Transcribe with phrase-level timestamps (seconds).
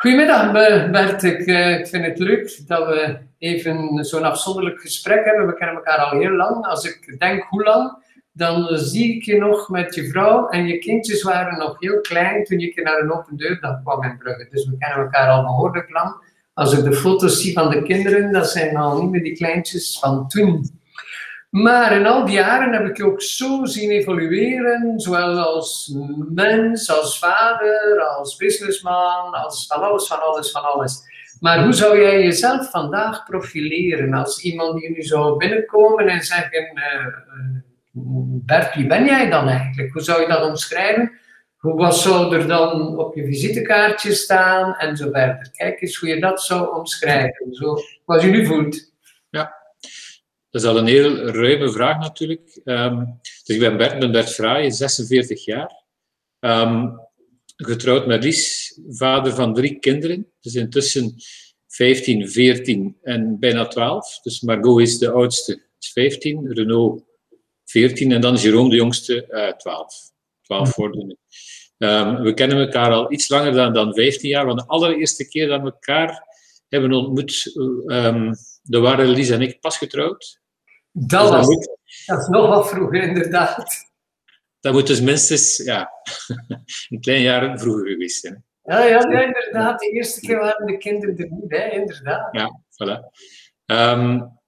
[0.00, 0.52] Goedemiddag
[0.90, 5.46] Bert, ik, eh, ik vind het leuk dat we even zo'n afzonderlijk gesprek hebben.
[5.46, 6.66] We kennen elkaar al heel lang.
[6.66, 7.92] Als ik denk hoe lang,
[8.32, 12.44] dan zie ik je nog met je vrouw en je kindjes waren nog heel klein
[12.44, 14.46] toen je naar een open deur kwam in Brugge.
[14.50, 16.14] Dus we kennen elkaar al behoorlijk lang.
[16.54, 19.98] Als ik de foto's zie van de kinderen, dat zijn al niet meer die kleintjes
[19.98, 20.80] van toen.
[21.50, 25.94] Maar in al die jaren heb ik je ook zo zien evolueren, zowel als
[26.28, 31.02] mens, als vader, als businessman, als van alles, van alles, van alles.
[31.40, 36.72] Maar hoe zou jij jezelf vandaag profileren als iemand die nu zou binnenkomen en zeggen,
[36.74, 37.06] uh,
[38.46, 39.92] Bert, wie ben jij dan eigenlijk?
[39.92, 41.12] Hoe zou je dat omschrijven?
[41.56, 45.50] Hoe was, zou er dan op je visitekaartje staan en zo verder?
[45.52, 48.92] Kijk eens hoe je dat zou omschrijven, zo, wat je nu voelt.
[50.58, 52.60] Dat is al een heel ruime vraag natuurlijk.
[52.64, 55.84] Um, dus ik ben Bert, ben Bert Fraaien, 46 jaar.
[56.40, 57.00] Um,
[57.56, 60.32] getrouwd met Lies, vader van drie kinderen.
[60.40, 61.14] Dus intussen
[61.66, 64.20] 15, 14 en bijna 12.
[64.22, 66.52] Dus Margot is de oudste, is 15.
[66.52, 67.02] Renault
[67.64, 69.94] 14 en dan Jerome de jongste uh, 12.
[70.42, 71.18] 12 worden.
[71.78, 74.46] Um, we kennen elkaar al iets langer dan, dan 15 jaar.
[74.46, 76.26] Want de allereerste keer dat we elkaar
[76.68, 77.52] hebben ontmoet,
[77.86, 78.34] um,
[78.64, 80.37] waren Lies en ik pas getrouwd.
[81.06, 83.86] Dat, dus was, moet, dat is nog wat vroeger, inderdaad.
[84.60, 85.90] Dat moet dus minstens ja,
[86.88, 88.44] een klein jaar vroeger geweest zijn.
[88.62, 89.78] Ja, ja, ja, inderdaad.
[89.78, 92.28] De eerste keer waren de kinderen er niet bij, inderdaad.
[92.34, 93.00] Ja, voilà.
[93.66, 94.38] Um,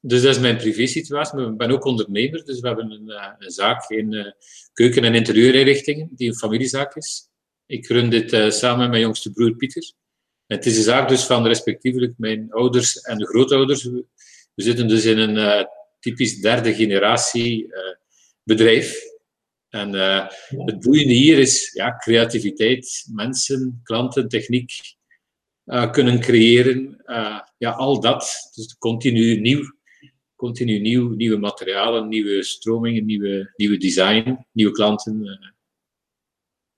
[0.00, 1.38] dus dat is mijn privé-situatie.
[1.38, 4.30] Maar ik ben ook ondernemer, dus we hebben een, uh, een zaak in uh,
[4.72, 7.28] keuken- en interieurinrichtingen, die een familiezaak is.
[7.66, 9.92] Ik run dit uh, samen met mijn jongste broer Pieter.
[10.46, 13.84] En het is een zaak dus van respectievelijk mijn ouders en de grootouders.
[13.84, 14.04] We,
[14.54, 15.66] we zitten dus in een
[16.06, 17.66] typisch derde generatie
[18.42, 19.00] bedrijf.
[19.68, 19.92] En
[20.48, 24.72] het boeiende hier is ja, creativiteit, mensen, klanten, techniek
[25.90, 27.02] kunnen creëren.
[27.58, 28.50] ja, al dat.
[28.54, 29.74] Dus continu nieuw
[30.36, 35.20] continu nieuw, nieuwe materialen, nieuwe stromingen, nieuwe, nieuwe design, nieuwe klanten.
[35.24, 35.48] Eh.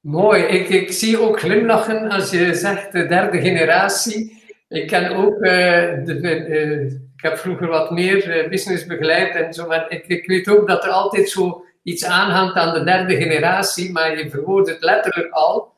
[0.01, 4.43] Mooi, ik, ik zie ook glimlachen als je zegt de derde generatie.
[4.69, 10.07] Ik ken ook, de, ik heb vroeger wat meer business begeleid en zo, maar ik,
[10.07, 14.31] ik weet ook dat er altijd zo iets aanhangt aan de derde generatie, maar je
[14.31, 15.73] verwoordt het letterlijk al.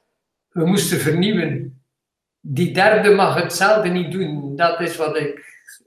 [0.48, 1.82] We moesten vernieuwen.
[2.40, 4.56] Die derde mag hetzelfde niet doen.
[4.56, 5.44] Dat is wat ik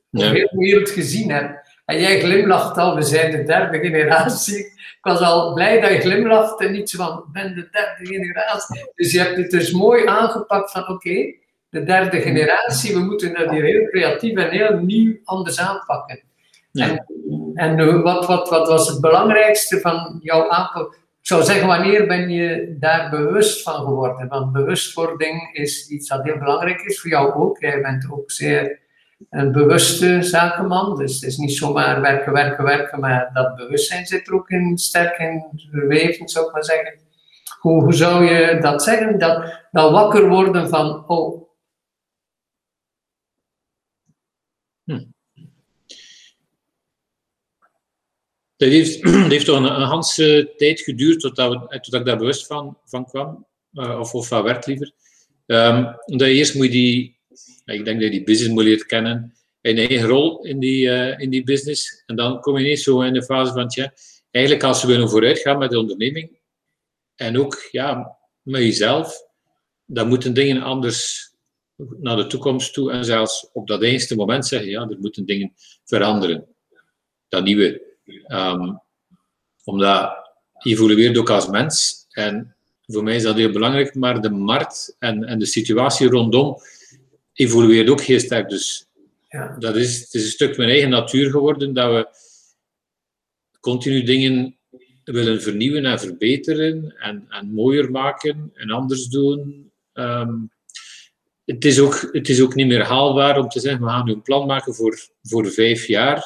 [0.09, 0.31] ja.
[0.31, 1.61] heel wereld gezien heb.
[1.85, 4.65] En jij glimlacht al, we zijn de derde generatie.
[4.65, 8.05] Ik was al blij dat je glimlacht en niet zo van, ik ben de derde
[8.05, 8.91] generatie.
[8.95, 11.33] Dus je hebt het dus mooi aangepakt van, oké,
[11.73, 16.19] de derde generatie, we moeten dat hier heel creatief en heel nieuw anders aanpakken.
[16.73, 17.05] En,
[17.53, 20.93] en wat, wat, wat was het belangrijkste van jouw aanpak?
[20.93, 24.27] Ik zou zeggen, wanneer ben je daar bewust van geworden?
[24.27, 27.59] Want bewustwording is iets dat heel belangrijk is voor jou ook.
[27.59, 28.79] Jij bent ook zeer
[29.29, 30.97] een bewuste zakenman.
[30.97, 34.77] Dus het is niet zomaar werken, werken, werken, maar dat bewustzijn zit er ook in,
[34.77, 36.99] sterk in verweven, zou ik maar zeggen.
[37.59, 39.19] Hoe, hoe zou je dat zeggen?
[39.19, 41.43] Dat, dat wakker worden van, oh.
[44.85, 45.03] Hm.
[48.57, 52.45] Dat heeft, heeft toch een, een hele tijd geduurd totdat, we, totdat ik daar bewust
[52.45, 54.91] van, van kwam, uh, of, of van werd liever.
[55.45, 57.17] Um, omdat eerst moet je die,
[57.65, 59.33] ik denk dat je die business moet leren kennen.
[59.61, 62.03] Een eigen rol in die, uh, in die business.
[62.05, 63.93] En dan kom je ineens zo in de fase van, tja,
[64.31, 66.39] eigenlijk als we willen vooruit gaan met de onderneming,
[67.15, 69.27] en ook ja, met jezelf,
[69.85, 71.31] dan moeten dingen anders
[71.75, 72.91] naar de toekomst toe.
[72.91, 75.53] En zelfs op dat eerste moment zeggen, ja, er moeten dingen
[75.83, 76.47] veranderen.
[77.27, 77.92] Dat nieuwe.
[78.27, 78.81] Um,
[79.63, 80.11] omdat
[80.59, 82.05] je evolueert ook als mens.
[82.09, 86.57] En voor mij is dat heel belangrijk, maar de markt en, en de situatie rondom
[87.33, 88.49] evolueert ook heel sterk.
[88.49, 88.87] Dus
[89.29, 89.55] ja.
[89.59, 92.07] dat is, het is een stuk mijn eigen natuur geworden dat we
[93.59, 94.57] continu dingen
[95.03, 99.71] willen vernieuwen en verbeteren en, en mooier maken en anders doen.
[99.93, 100.35] Ehm,
[101.45, 104.13] het, is ook, het is ook niet meer haalbaar om te zeggen, we gaan nu
[104.13, 106.23] een plan maken voor, voor vijf jaar.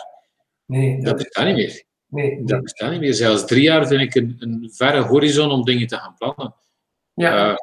[0.68, 1.84] Nee, dat, dat bestaat niet meer.
[2.08, 3.14] Nee, dat bestaat niet meer.
[3.14, 6.56] Zelfs drie jaar vind ik een, een verre horizon om dingen te gaan plannen.
[7.14, 7.52] Ja.
[7.52, 7.56] Uh,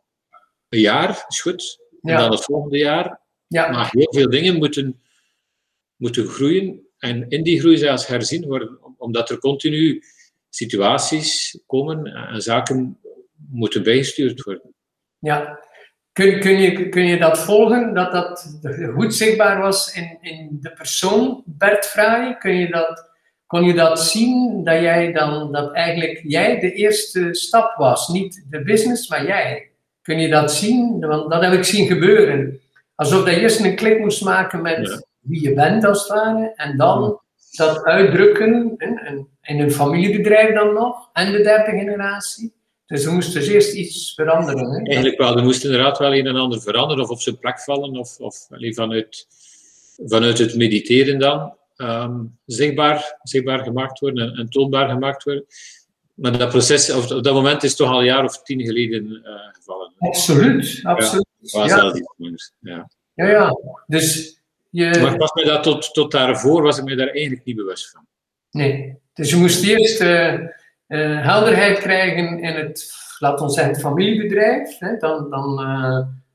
[0.69, 1.79] een jaar is goed.
[2.03, 3.23] En dan het volgende jaar
[3.55, 3.71] ja.
[3.71, 5.03] Maar heel veel dingen moeten,
[5.97, 10.03] moeten groeien en in die groei zelfs herzien worden, omdat er continu
[10.49, 13.01] situaties komen en zaken
[13.51, 14.75] moeten bijgestuurd worden.
[15.19, 15.65] Ja,
[16.15, 18.59] kun, kun, je, kun je dat volgen, dat dat
[18.95, 22.37] goed zichtbaar was in, in de persoon Bert Fraai?
[22.39, 23.11] Kun je dat,
[23.47, 28.09] kon je dat zien, dat jij dan, dat eigenlijk jij de eerste stap was?
[28.09, 29.71] Niet de business, maar jij.
[30.03, 31.01] kun je dat zien?
[31.01, 32.61] Want dat heb ik zien gebeuren.
[32.95, 36.53] Alsof je eerst een klik moest maken met wie je bent, als het ware.
[36.57, 37.21] En dan
[37.57, 41.11] dat uitdrukken in, in een familiebedrijf dan nog.
[41.13, 42.54] En de derde generatie.
[42.87, 44.71] Dus er moest dus eerst iets veranderen.
[44.71, 44.83] Hè?
[44.83, 47.03] Eigenlijk wel, er moest inderdaad wel een en ander veranderen.
[47.03, 47.97] Of op zijn plek vallen.
[47.97, 49.27] Of, of vanuit,
[50.07, 51.57] vanuit het mediteren dan.
[51.77, 55.45] Ehm, zichtbaar, zichtbaar gemaakt worden en, en, toonbaar gemaakt worden.
[56.15, 59.23] Maar dat proces, of, op dat moment is toch al een jaar of tien geleden
[59.25, 59.93] uh, gevallen.
[59.99, 61.27] Absoluut, absoluut.
[61.41, 61.93] Ja, ja.
[62.61, 62.89] ja.
[63.15, 63.57] ja, ja.
[63.87, 64.39] Dus
[64.71, 64.99] je...
[65.01, 68.07] Maar was mij dat tot, tot daarvoor was ik me daar eigenlijk niet bewust van.
[68.51, 70.39] Nee, dus je moest eerst uh,
[70.89, 74.79] uh, helderheid krijgen in het, laten we zeggen, het familiebedrijf.
[74.79, 74.97] Hè?
[74.97, 75.61] Dan, dan,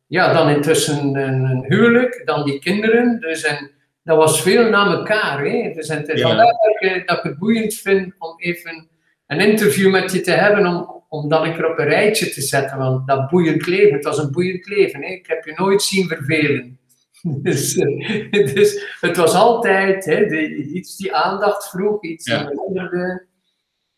[0.07, 3.19] ja, dan intussen een, een, huwelijk, dan die kinderen.
[3.19, 3.72] Dus en,
[4.04, 5.46] dat was veel na elkaar.
[5.46, 5.72] Hè?
[5.74, 8.88] Dus en het is vandaar dat ik, dat ik het boeiend vind om even
[9.28, 12.42] een interview met je te hebben, om, om dat ik er op een rijtje te
[12.42, 12.78] zetten.
[12.78, 15.04] Want dat boeiend leven, het was een boeiend leven.
[15.04, 15.07] Hè?
[15.07, 16.78] Ik heb je nooit zien vervelen.
[17.42, 22.45] Dus, eh, dus het was altijd hè, de, iets die aandacht vroeg, iets ja.
[22.45, 23.28] die.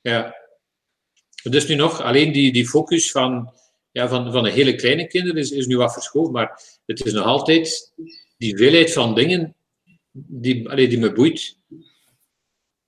[0.02, 0.36] Ja.
[1.44, 3.54] Dus nu nog, alleen die, die focus van,
[3.92, 7.14] ja, van, van de hele kleine kinderen is, is nu wat verschoven, maar het is
[7.14, 7.94] nog altijd
[8.38, 9.56] die veelheid van dingen
[10.12, 11.60] die, allee, die me boeit.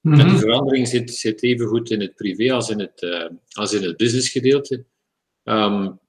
[0.02, 3.30] Mm En die verandering zit, zit even goed in het privé als in het, uh,
[3.52, 4.86] als in het businessgedeelte.
[5.44, 6.00] Um,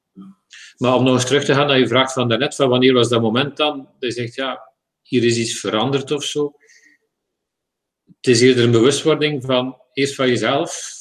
[0.77, 3.09] maar om nog eens terug te gaan naar je vraag van daarnet, van wanneer was
[3.09, 3.77] dat moment dan?
[3.79, 6.57] Dat je zegt, ja, hier is iets veranderd of zo.
[8.05, 10.93] Het is eerder een bewustwording van eerst van jezelf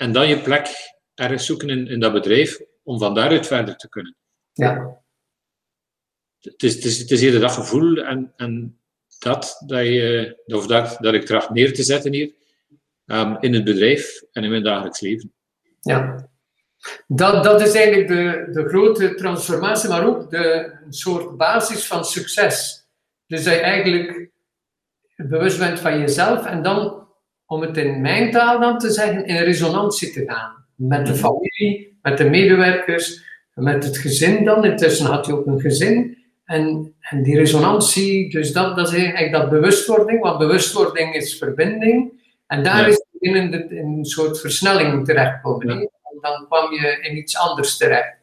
[0.00, 0.68] en dan je plek
[1.14, 4.16] ergens zoeken in, in dat bedrijf om van daaruit verder te kunnen.
[4.52, 4.98] Ja.
[6.40, 8.78] Het is, het is, het is eerder dat gevoel en, en
[9.18, 12.32] dat, dat, je, of dat, dat ik tracht neer te zetten hier
[13.06, 15.32] um, in het bedrijf en in mijn dagelijks leven.
[15.80, 16.28] Ja,
[17.06, 22.04] dat, dat is eigenlijk de, de grote transformatie, maar ook de, een soort basis van
[22.04, 22.86] succes.
[23.26, 24.30] Dus dat je eigenlijk
[25.16, 27.08] bewust bent van jezelf en dan,
[27.50, 30.64] om het in mijn taal dan te zeggen, in resonantie te gaan.
[30.74, 33.24] Met de familie, met de medewerkers,
[33.54, 34.64] met het gezin dan.
[34.64, 36.18] Intussen had je ook een gezin.
[36.44, 42.12] En, en die resonantie, dus dat, dat is eigenlijk dat bewustwording, want bewustwording is verbinding.
[42.46, 47.76] En daar is in een, een soort versnelling terechtkomen dan kwam je in iets anders
[47.76, 48.18] terecht.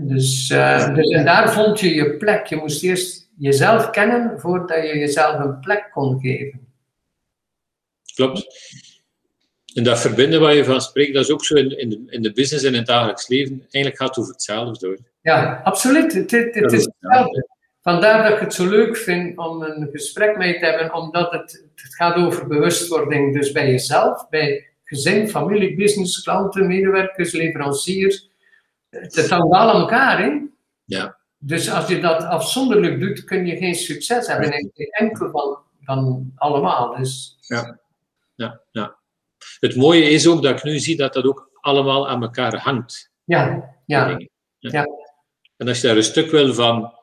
[0.00, 2.46] Dus, uh, dus, en daar vond je je plek.
[2.46, 6.71] Je moest eerst jezelf kennen voordat je jezelf een plek kon geven.
[8.14, 8.46] Klopt.
[9.74, 12.22] En dat verbinden waar je van spreekt, dat is ook zo in, in, de, in
[12.22, 13.58] de business en in het dagelijks leven.
[13.60, 14.98] Eigenlijk gaat het over hetzelfde hoor.
[15.22, 16.12] Ja, absoluut.
[16.12, 17.48] Het, het, het is hetzelfde.
[17.82, 21.64] Vandaar dat ik het zo leuk vind om een gesprek mee te hebben, omdat het,
[21.74, 23.34] het gaat over bewustwording.
[23.34, 28.30] Dus bij jezelf, bij gezin, familie, business, klanten, medewerkers, leveranciers.
[28.90, 30.38] Het hangt wel aan elkaar, hè?
[30.84, 31.16] Ja.
[31.38, 34.52] Dus als je dat afzonderlijk doet, kun je geen succes hebben.
[34.52, 36.96] En geen enkel van, van allemaal.
[36.96, 37.38] Dus...
[37.40, 37.80] Ja.
[38.42, 38.98] Ja, ja.
[39.60, 43.10] Het mooie is ook dat ik nu zie dat dat ook allemaal aan elkaar hangt.
[43.24, 44.18] Ja, ja.
[44.58, 44.86] ja.
[45.56, 46.94] En als je daar een stuk wil van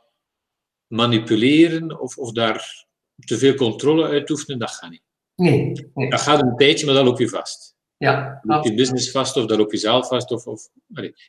[0.88, 2.86] manipuleren of, of daar
[3.26, 5.04] te veel controle uit oefenen, dat gaat niet.
[5.36, 6.10] Nee, nee.
[6.10, 7.78] Dat gaat een tijdje, maar dan loop je vast.
[7.98, 10.70] Ja, loop je business vast of dan loop je zelf vast of, of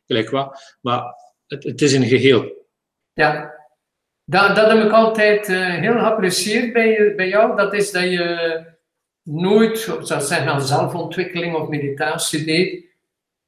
[0.07, 0.77] gelijk wat.
[0.81, 1.03] Maar
[1.47, 2.69] het, het is een geheel.
[3.13, 3.55] Ja,
[4.25, 7.57] dat, dat heb ik altijd uh, heel geapprecieerd bij, bij jou.
[7.57, 8.79] Dat is dat je
[9.23, 12.85] nooit, zou zeggen, aan zelfontwikkeling of meditatie deed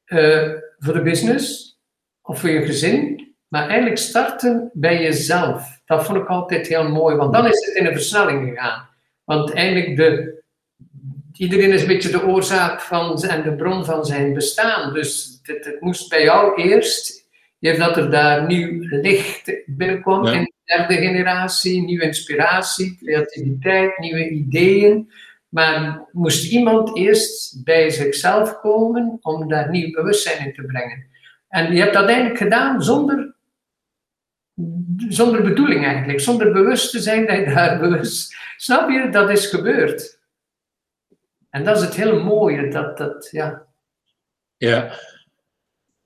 [0.07, 1.79] uh, voor de business
[2.23, 3.31] of voor je gezin.
[3.49, 5.81] Maar eigenlijk starten bij jezelf.
[5.85, 8.88] Dat vond ik altijd heel mooi, want dan is het in een versnelling gegaan.
[9.25, 10.43] Want eigenlijk de,
[11.33, 14.95] iedereen is een beetje de oorzaak van en de bron van zijn bestaan.
[14.95, 20.43] Dus het, het moest bij jou eerst, je dat er daar nieuw licht binnenkwam in
[20.43, 25.11] de derde generatie, nieuwe inspiratie, creativiteit, nieuwe ideeën.
[25.52, 31.06] Maar moest iemand eerst bij zichzelf komen om daar nieuw bewustzijn in te brengen.
[31.49, 33.35] En je hebt dat eigenlijk gedaan zonder,
[35.09, 38.37] zonder bedoeling eigenlijk, zonder bewust te zijn dat je daar bewust.
[38.56, 39.09] Snap je?
[39.11, 40.21] Dat is gebeurd.
[41.50, 43.66] En dat is het hele mooie, dat, dat ja.
[44.56, 44.99] Ja.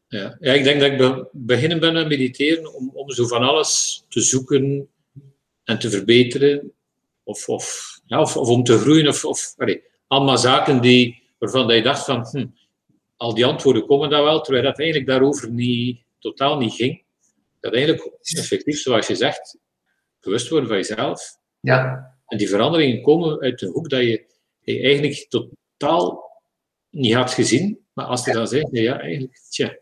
[0.08, 0.36] Ja.
[0.40, 4.04] ja, ik denk dat ik be beginnen ben met mediteren om, om zo van alles
[4.08, 4.88] te zoeken
[5.64, 6.72] en te verbeteren.
[7.22, 9.08] Of, of, ja, of, of om te groeien.
[9.08, 9.54] Of, of
[10.06, 12.46] allemaal zaken die, waarvan je dacht van, hm,
[13.16, 17.04] al die antwoorden komen daar wel, terwijl dat eigenlijk daarover niet, totaal niet ging.
[17.60, 19.58] Dat eigenlijk effectief, zoals je zegt,
[20.20, 21.38] bewust worden van jezelf.
[21.60, 22.14] Ja.
[22.26, 24.26] En die veranderingen komen uit de hoek dat je
[24.60, 26.30] je eigenlijk totaal
[26.90, 27.86] niet had gezien.
[27.92, 29.76] Maar als je dan zegt, ja, eigenlijk, tja.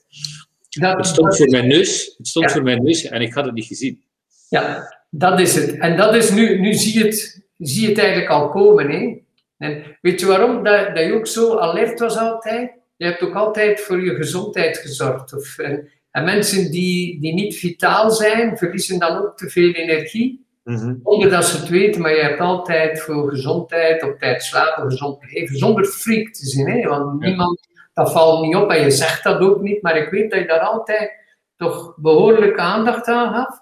[0.71, 3.55] Dat, het stond voor mijn neus, het stond voor mijn neus en ik had het
[3.55, 4.05] niet gezien.
[4.49, 5.79] Ja, dat is het.
[5.79, 8.91] En dat is nu, nu zie je het, zie je het eigenlijk al komen.
[8.91, 9.23] Hè?
[9.57, 12.73] En weet je waarom dat, dat je ook zo alert was altijd?
[12.97, 15.35] Je hebt ook altijd voor je gezondheid gezorgd.
[15.35, 20.47] Of, en, en mensen die, die niet vitaal zijn, verliezen dan ook te veel energie.
[20.65, 24.91] Mm Zonder dat ze het weten, maar je hebt altijd voor gezondheid, op tijd slapen,
[24.91, 26.67] gezond leven, zonder freak te zijn.
[26.67, 26.89] Hè?
[26.89, 27.61] Want niemand,
[27.93, 30.47] dat valt niet op en je zegt dat ook niet, maar ik weet dat je
[30.47, 31.13] daar altijd
[31.57, 33.61] toch behoorlijke aandacht aan gaf.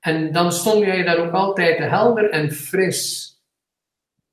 [0.00, 3.32] En dan stond jij daar ook altijd helder en fris.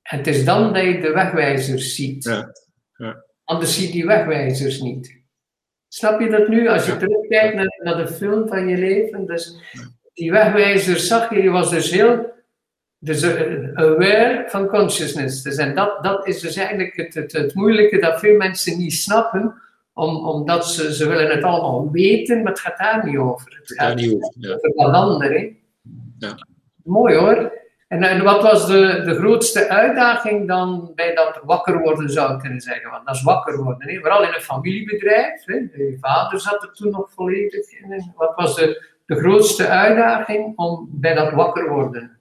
[0.01, 2.23] En het is dan dat je de wegwijzers ziet.
[2.23, 2.51] Ja.
[2.97, 3.23] Ja.
[3.43, 5.19] Anders zie je die wegwijzers niet.
[5.87, 6.67] Snap je dat nu?
[6.67, 9.25] Als je terugkijkt naar, naar de film van je leven.
[9.25, 9.55] Dus
[10.13, 12.33] die wegwijzers zag je, je was dus heel
[12.99, 15.41] dus, uh, aware van consciousness.
[15.41, 18.93] Dus en dat, dat is dus eigenlijk het, het, het moeilijke dat veel mensen niet
[18.93, 19.61] snappen
[19.93, 23.57] om, omdat ze, ze willen het allemaal weten, maar het gaat daar niet over.
[23.59, 24.53] Het gaat niet over, ja.
[24.53, 25.55] over dat andere.
[26.17, 26.47] Ja.
[26.83, 27.60] Mooi hoor.
[27.91, 32.39] En, en wat was de, de grootste uitdaging dan bij dat wakker worden, zou ik
[32.39, 32.91] kunnen zeggen?
[32.91, 33.89] Want dat is wakker worden.
[33.89, 33.99] Hè?
[33.99, 35.45] Vooral in een familiebedrijf.
[35.45, 35.55] Hè?
[35.55, 38.13] Je vader zat er toen nog volledig in.
[38.15, 42.19] Wat was de, de grootste uitdaging om bij dat wakker worden?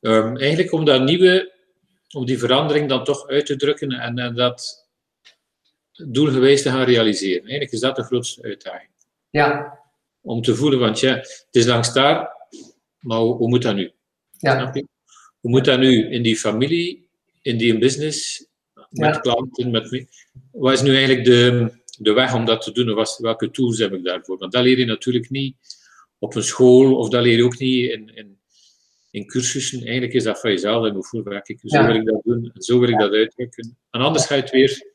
[0.00, 1.52] Um, eigenlijk om dat nieuwe,
[2.10, 4.88] om die verandering dan toch uit te drukken en, en dat
[5.92, 7.42] doelgewijs te gaan realiseren.
[7.42, 8.90] Eigenlijk is dat de grootste uitdaging.
[9.30, 9.78] Ja.
[10.20, 12.38] Om te voelen, want ja, het is langs daar
[13.00, 13.92] maar hoe, moet dat nu?
[14.38, 14.72] Ja.
[15.40, 17.08] Hoe moet dat nu in die familie,
[17.42, 18.46] in die business,
[18.90, 20.06] met klanten, met
[20.50, 22.98] Wat is nu eigenlijk de, de weg om dat te doen?
[22.98, 24.38] Of welke tools heb ik daarvoor?
[24.38, 25.56] Want dat leer je natuurlijk niet
[26.18, 28.38] op een school, of dat leer je ook niet in, in,
[29.10, 29.82] in cursussen.
[29.82, 30.86] Eigenlijk is dat van jezelf.
[30.86, 31.60] En hoe werk ik?
[31.62, 33.76] Zo wil ik dat doen, en zo wil ik dat uitdrukken.
[33.90, 34.88] En anders ga je het weer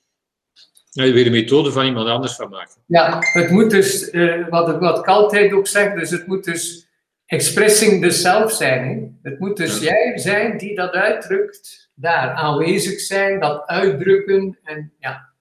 [1.03, 2.81] je weer een methode van iemand anders van maken.
[2.85, 6.84] Ja, het moet dus, uh, wat, wat ik altijd ook zeg, dus het moet dus
[7.25, 9.19] expressing the self zijn.
[9.21, 15.33] Het moet dus jij zijn die dat uitdrukt, daar aanwezig zijn, dat uitdrukken en ja.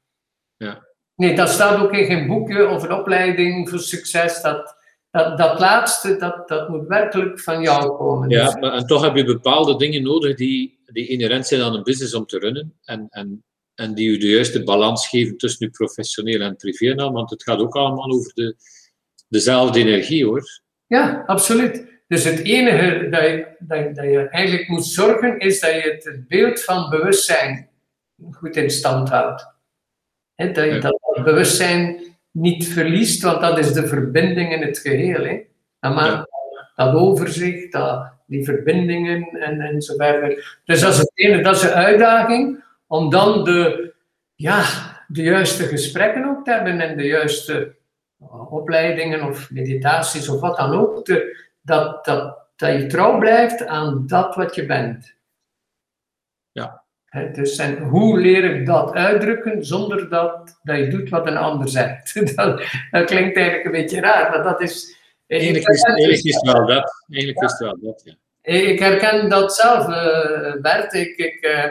[0.56, 0.86] ja.
[1.16, 4.42] Nee, dat staat ook in geen boekje of een opleiding voor succes.
[4.42, 4.76] Dat,
[5.10, 8.28] dat, dat laatste, dat, dat moet werkelijk van jou komen.
[8.28, 11.82] Ja, maar en toch heb je bepaalde dingen nodig die, die inherent zijn aan een
[11.82, 12.74] business om te runnen.
[12.84, 16.94] En, en, en die je de juiste balans geven tussen je professioneel en privé.
[16.94, 18.56] Want het gaat ook allemaal over de,
[19.28, 20.62] dezelfde energie hoor.
[20.86, 21.92] Ja, absoluut.
[22.06, 26.28] Dus het enige dat je, dat, dat je eigenlijk moet zorgen, is dat je het
[26.28, 27.68] beeld van bewustzijn
[28.30, 29.52] goed in stand houdt.
[30.34, 35.24] He, dat je dat bewustzijn niet verliest, want dat is de verbinding in het geheel.
[35.24, 35.42] He.
[35.80, 36.26] Maar
[36.74, 40.60] dat overzicht, dat, die verbindingen en, en zo verder.
[40.64, 43.92] Dus dat is het ene, dat is de uitdaging, om dan de,
[44.34, 44.64] ja,
[45.08, 47.74] de juiste gesprekken ook te hebben en de juiste
[48.30, 51.06] opleidingen of meditaties of wat dan ook,
[51.62, 55.14] dat, dat, dat je trouw blijft aan dat wat je bent.
[56.52, 56.84] Ja.
[57.32, 61.68] dus en hoe leer ik dat uitdrukken zonder dat, dat je doet wat een ander
[61.68, 62.14] zegt?
[62.36, 65.02] Dat, dat klinkt eigenlijk een beetje raar, maar dat is.
[65.26, 67.04] Eigenlijk is, eigenlijk is het wel dat.
[67.08, 68.14] Eigenlijk is wel dat, ja.
[68.44, 70.92] Ik herken dat zelf, uh, Bert.
[70.92, 71.70] Ik, ik, eh,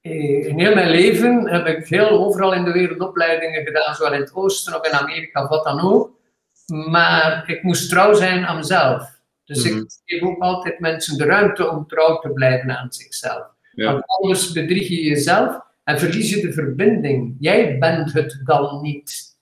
[0.00, 4.20] in heel mijn leven heb ik heel overal in de wereld opleidingen gedaan, zowel in
[4.20, 6.18] het oosten of in Amerika wat dan ook.
[6.66, 9.18] Maar ik moest trouw zijn aan mezelf.
[9.44, 9.84] Dus ik mhm.
[10.04, 13.46] geef ook altijd mensen de ruimte om trouw te blijven aan zichzelf.
[13.72, 17.36] Want anders bedrieg je jezelf en verlies je de verbinding.
[17.38, 19.38] Jij bent het dan niet.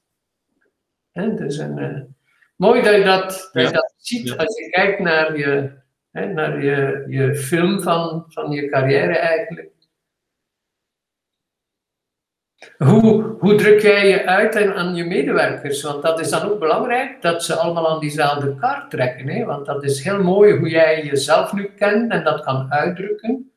[1.13, 2.01] He, dus een, uh,
[2.57, 5.71] mooi dat je dat, dat, je dat ziet als je kijkt naar je,
[6.11, 9.71] naar je, je film van, van je carrière eigenlijk.
[12.79, 15.83] Hoe, hoe druk jij je uit aan je medewerkers?
[15.83, 19.29] Want dat is dan ook belangrijk, dat ze allemaal aan diezelfde kaart trekken.
[19.29, 19.45] Hè?
[19.45, 23.53] Want dat is heel mooi hoe jij jezelf nu kent en dat kan uitdrukken.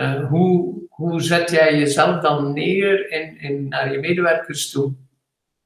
[0.00, 4.92] Uh, hoe, hoe zet jij jezelf dan neer in, in, naar je medewerkers toe?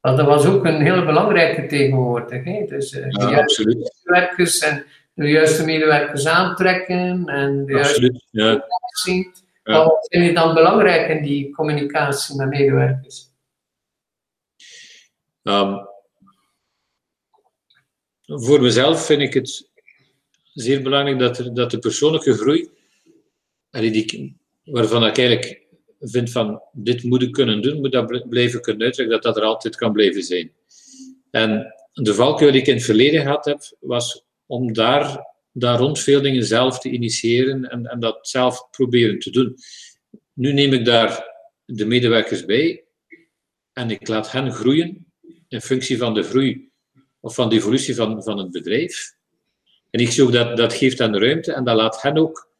[0.00, 2.44] Want dat was ook een heel belangrijke tegenwoordig.
[2.44, 2.64] Hè?
[2.68, 8.64] Dus uh, de juiste medewerkers en de juiste medewerkers aantrekken en de absoluut, juiste ja.
[9.66, 13.30] Wat vind je dan belangrijk in die communicatie met medewerkers?
[15.42, 15.88] Um,
[18.24, 19.70] voor mezelf vind ik het
[20.52, 22.70] zeer belangrijk dat, er, dat de persoonlijke groei,
[23.70, 25.66] die, waarvan ik eigenlijk
[26.00, 29.48] vind van dit moet ik kunnen doen, moet dat blijven kunnen uitdrukken, dat dat er
[29.48, 30.52] altijd kan blijven zijn.
[31.30, 35.98] En de valkuil die ik in het verleden gehad heb, was om daar daar rond
[35.98, 39.54] veel dingen zelf te initiëren en, en dat zelf proberen te doen.
[40.32, 41.34] Nu neem ik daar
[41.64, 42.84] de medewerkers bij
[43.72, 45.06] en ik laat hen groeien
[45.48, 46.70] in functie van de groei
[47.20, 49.14] of van de evolutie van, van het bedrijf.
[49.90, 52.50] En ik zie ook dat dat geeft hen de ruimte en dat laat hen ook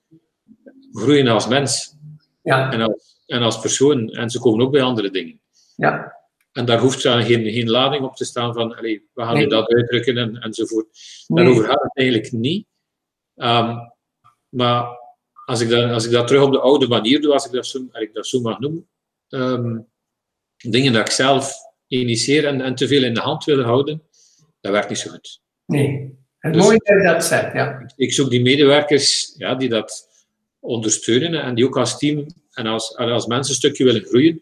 [0.92, 1.94] groeien als mens
[2.42, 4.08] Ja, en als, en als persoon.
[4.08, 5.40] En ze komen ook bij andere dingen.
[5.76, 6.16] ja,
[6.52, 9.42] En daar hoeft dan geen, geen lading op te staan van allee, we gaan Nee.
[9.42, 10.86] nu dat uitdrukken en, enzovoort.
[11.26, 12.66] nee, Daarover gaat het eigenlijk niet.
[13.36, 13.76] Ehm,
[14.48, 14.86] maar
[15.44, 17.66] als ik, dat, als ik dat terug op de oude manier doe, als ik dat
[17.66, 18.88] zo, als ik dat zo mag noemen,
[19.28, 19.78] ehm,
[20.56, 21.52] dingen dat ik zelf
[21.86, 24.02] initieer en, en te veel in de hand wil houden,
[24.60, 25.40] dat werkt niet zo goed.
[25.66, 26.14] nee.
[26.38, 27.92] Het Dus- mooie dat je dat zegt, ja.
[27.96, 30.08] Ik zoek die medewerkers ja, die dat
[30.60, 34.40] ondersteunen en die ook als team en als, en als mensen een stukje willen groeien.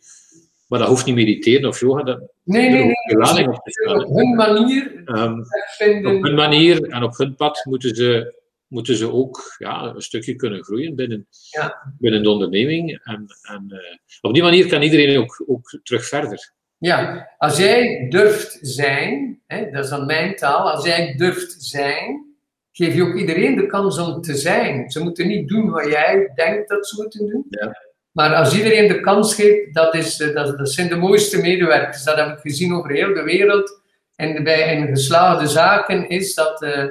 [0.69, 3.49] Maar dat hoeft niet mediteren of yoga, dat, Nee, nee, op nee.
[3.49, 5.35] Op hun manier Ehm,
[5.77, 6.17] vinden.
[6.17, 8.35] op hun manier en op hun pad moeten ze,
[8.75, 11.95] moeten ze ook ja, een stukje kunnen groeien binnen, Ja.
[11.99, 13.00] binnen de onderneming.
[13.04, 16.52] En, en eh, op die manier kan iedereen ook, ook terug verder.
[16.78, 22.35] Ja, als jij durft zijn, hè, dat is dan mijn taal, als jij durft zijn,
[22.73, 24.90] geef je ook iedereen de kans om te zijn.
[24.90, 27.47] Ze moeten niet doen wat jij denkt dat ze moeten doen.
[27.49, 27.76] Ja.
[28.12, 32.04] Maar als iedereen de kans geeft, dat, is, eh, dat, dat zijn de mooiste medewerkers.
[32.04, 33.83] Dat heb ik gezien over heel de wereld.
[34.16, 36.85] En bij in geslaagde zaken is dat eh,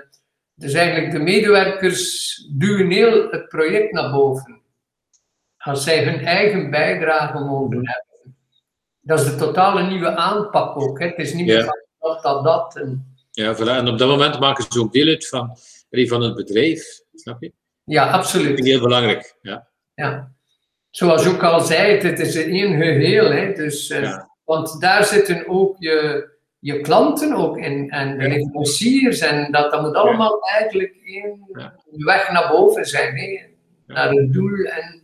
[0.55, 4.61] dus eigenlijk de medewerkers duwen heel het project naar boven.
[5.57, 8.35] Als zij hun eigen bijdrage mogen hebben.
[9.01, 10.99] Dat is de totale nieuwe aanpak ook.
[10.99, 11.07] Hè.
[11.07, 11.65] Het is niet meer Ja.
[11.99, 12.75] van dat, dat, dat.
[12.75, 13.59] En, Ja, voilà.
[13.77, 15.57] En op dat moment maken ze ook deel uit van,
[15.91, 17.01] van het bedrijf.
[17.13, 17.53] Snap je?
[17.83, 18.65] Ja, absoluut.
[18.65, 19.35] heel belangrijk.
[19.41, 19.67] Ja.
[19.93, 20.31] Ja.
[20.89, 23.31] Zoals je ook al zei, het is één geheel.
[23.31, 23.53] Hè.
[23.53, 24.29] Dus, eh, Ja.
[24.43, 26.27] Want daar zitten ook je,
[26.63, 27.89] je klanten ook in.
[27.89, 29.19] En de leveranciers.
[29.19, 30.95] En dat, dat moet allemaal eigenlijk
[31.53, 31.75] Ja.
[31.91, 33.17] weg naar boven zijn.
[33.17, 33.39] Hè.
[33.87, 34.65] Naar het doel.
[34.65, 35.01] En,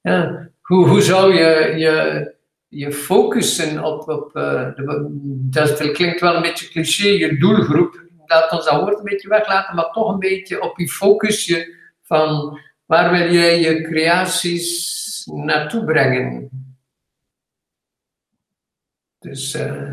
[0.00, 0.50] ja.
[0.60, 2.34] hoe, hoe zou je je,
[2.68, 4.08] je focussen op...
[4.08, 5.06] op de,
[5.50, 8.06] dat klinkt wel een beetje cliché, je doelgroep.
[8.26, 11.76] Laat ons dat woord een beetje weglaten, maar toch een beetje op je focus je
[12.02, 16.50] van waar wil jij je creaties naartoe brengen?
[19.18, 19.92] Dus eh,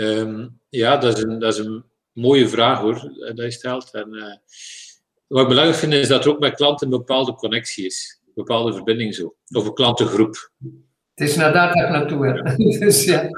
[0.00, 3.90] Ehm, ja, dat is, een, dat is een mooie vraag hoor, eh, dat je stelt.
[3.90, 4.36] En, eh,
[5.26, 8.20] wat ik belangrijk vind is dat er ook met klanten een bepaalde connectie is.
[8.26, 9.36] Een bepaalde verbinding zo.
[9.48, 10.50] Of een klantengroep.
[11.14, 12.42] het is naar daar naartoe wil.
[12.80, 13.28] dus ja.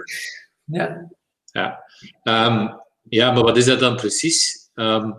[0.64, 1.10] ja.
[1.44, 1.84] Ja.
[2.22, 2.68] Ehm,
[3.02, 4.70] ja, maar wat is dat dan precies?
[4.74, 5.12] Ehm,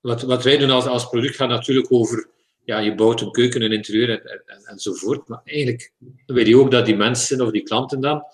[0.00, 2.28] wat, wat wij doen als, als product gaat natuurlijk over,
[2.64, 5.28] ja, je bouwt een keuken, een interieur en, en, enzovoort.
[5.28, 5.92] Maar eigenlijk
[6.26, 8.24] wil je ook dat die mensen of die klanten dan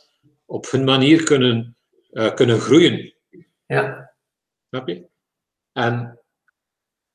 [0.55, 1.77] op hun manier kunnen,
[2.11, 3.15] eh, kunnen groeien.
[3.67, 4.13] ja.
[4.69, 5.07] Snap je?
[5.73, 6.21] En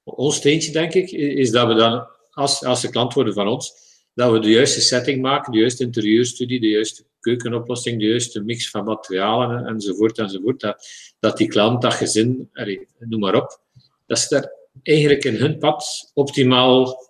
[0.04, 3.74] ons steentje, denk ik, is dat we dan, als, als ze klant worden van ons,
[4.14, 8.70] dat we de juiste setting maken, de juiste interieurstudie, de juiste keukenoplossing, de juiste mix
[8.70, 10.60] van materialen enzovoort enzovoort.
[10.60, 10.88] Dat,
[11.20, 13.62] dat die klant, dat gezin, allee, noem maar op,
[14.06, 14.52] dat ze daar
[14.84, 17.08] eigenlijk in hun pad optimaal,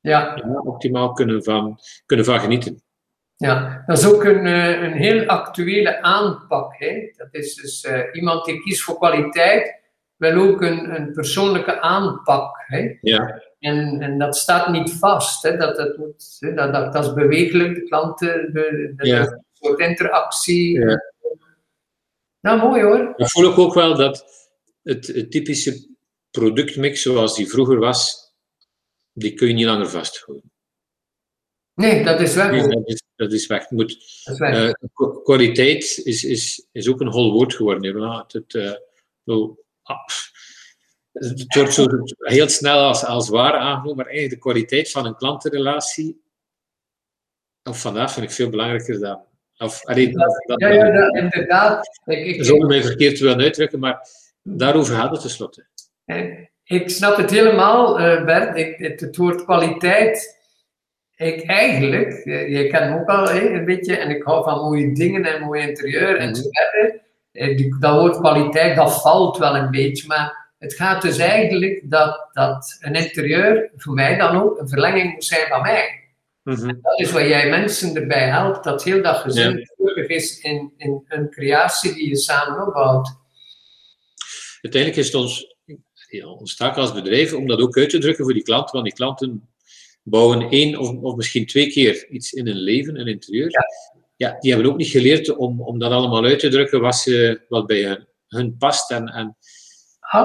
[0.00, 0.36] ja.
[0.36, 2.82] ja, optimaal kunnen, van, kunnen van genieten.
[3.38, 6.74] Ja, dat is ook een, eh, een heel actuele aanpak.
[6.78, 7.12] Hè?
[7.16, 9.80] Dat is dus eh, iemand die kiest voor kwaliteit,
[10.16, 12.64] wil ook een, een persoonlijke aanpak.
[12.66, 12.98] Hè?
[13.00, 15.42] Ja, En, en dat staat niet vast.
[15.42, 15.56] Hè?
[15.56, 16.54] Dat, dat, moet, hè?
[16.54, 19.20] Dat, dat, dat is bewegelijk, de klanten, de, de, Ja.
[19.20, 20.80] een soort interactie.
[20.80, 21.02] Ja.
[22.40, 23.14] Nou, mooi hoor.
[23.16, 24.24] dan voel ik ook wel dat
[24.82, 25.86] het, het typische
[26.30, 28.32] productmix zoals die vroeger was,
[29.12, 30.50] die kun je niet langer vasthouden.
[31.78, 32.50] Nee, dat is weg.
[32.50, 33.70] Nee, dat, is, dat is weg.
[33.70, 33.88] Moet,
[34.24, 34.54] Dat is weg.
[34.68, 37.84] eh, kwa- kwaliteit is, is, is ook een hol woord geworden.
[37.84, 37.92] hè.
[37.92, 38.72] Voilà, Het, het, eh,
[39.82, 39.98] ah,
[41.12, 41.86] het wordt zo
[42.18, 46.22] heel snel als, als waar aangenomen, maar eigenlijk de kwaliteit van een klantenrelatie,
[47.62, 49.22] of vandaag vind ik veel belangrijker dan.
[49.58, 52.00] Of, allee, dat, dat- ja, ja, dat, inderdaad.
[52.04, 54.08] Ik, ik, zonder mij verkeerd te willen uitdrukken, maar
[54.42, 55.66] daarover gaat het tenslotte.
[56.64, 58.56] Ik snap het helemaal, eh, Bert.
[58.56, 60.36] Ik, het, het woord kwaliteit.
[61.18, 65.24] Ik eigenlijk, je kent me ook al een beetje, en ik hou van mooie dingen
[65.24, 67.00] en mooi interieur en zo verder.
[67.32, 72.28] Eh, Dat woord kwaliteit, dat valt wel een beetje, maar het gaat dus eigenlijk dat,
[72.32, 76.00] dat een interieur, voor mij dan ook, een verlenging moet zijn van mij.
[76.82, 81.04] Dat is wat jij mensen erbij helpt, dat heel dat gezin gelukkig is in, in
[81.08, 83.16] een creatie die je samen opbouwt.
[84.62, 85.56] Uiteindelijk is het ons,
[86.08, 88.84] ja, ons taak als bedrijf om dat ook uit te drukken voor die klanten, want
[88.84, 89.48] die klanten
[90.02, 93.50] bouwen één of, of misschien twee keer iets in hun leven, een interieur.
[94.16, 94.36] Ja.
[94.40, 97.66] die hebben ook niet geleerd om, om dat allemaal uit te drukken wat, ze, wat
[97.66, 98.90] bij hun, hun past.
[98.90, 99.36] En, en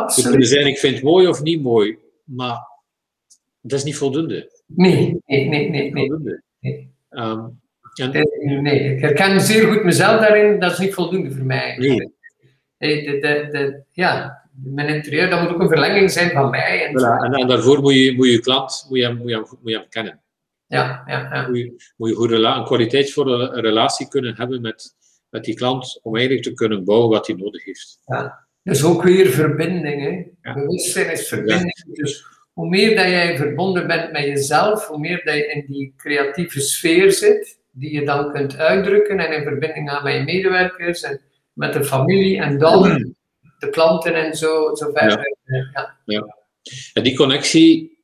[0.07, 2.67] ze kunnen zijn, ik vind het mooi of niet mooi, maar
[3.61, 4.61] dat is niet voldoende.
[4.65, 5.91] Nee, nee, nee, nee.
[5.91, 6.07] nee.
[6.07, 6.43] voldoende.
[6.59, 6.91] Nee.
[8.61, 11.77] Nee, ik herken zeer goed mezelf daarin, dat is niet voldoende voor mij.
[11.77, 12.11] Nee.
[12.77, 16.85] De, de, de, ja, mijn interieur, dat moet ook een verlenging zijn van mij.
[16.85, 17.25] En, voilà.
[17.25, 19.89] en, en, daarvoor moet je, moet je klant moet je, moet je, moet je hem
[19.89, 20.21] kennen.
[20.67, 21.47] Ja, ja, ja.
[21.47, 24.95] Moet je, moet je goed een kwaliteitsvolle relatie kunnen hebben met,
[25.29, 27.99] met die klant om eigenlijk te kunnen bouwen wat hij nodig heeft.
[28.05, 28.47] Ja.
[28.63, 30.01] Dus ook weer verbinding.
[30.01, 30.49] Hè?
[30.49, 30.53] Ja.
[30.53, 31.85] Bewustzijn is verbinding.
[31.93, 35.93] Dus hoe meer dat jij verbonden bent met jezelf, hoe meer dat je in die
[35.97, 41.01] creatieve sfeer zit, die je dan kunt uitdrukken en in verbinding gaan met je medewerkers
[41.01, 41.21] en
[41.53, 43.15] met de familie en dan
[43.63, 45.37] de klanten en zo, zo verder.
[45.43, 45.97] Ja.
[46.05, 46.37] Ja.
[46.93, 47.97] En die connectie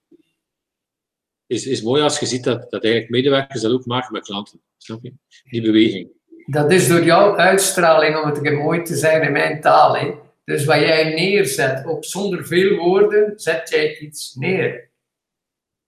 [1.47, 4.61] is, is mooi als je ziet dat, dat eigenlijk medewerkers dat ook maken met klanten.
[4.77, 5.13] Snap je?
[5.43, 6.09] Die beweging.
[6.45, 9.97] Dat is door jouw uitstraling, om het mooi te zijn in mijn taal.
[9.97, 10.13] Hè.
[10.45, 14.89] Dus wat jij neerzet, op zonder veel woorden, zet jij iets neer.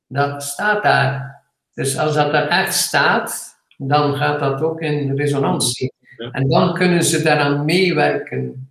[0.07, 1.43] Dat staat daar.
[1.73, 5.93] Dus als dat er echt staat, dan gaat dat ook in resonantie.
[6.17, 6.31] Ja.
[6.31, 8.70] En dan kunnen ze daaraan meewerken.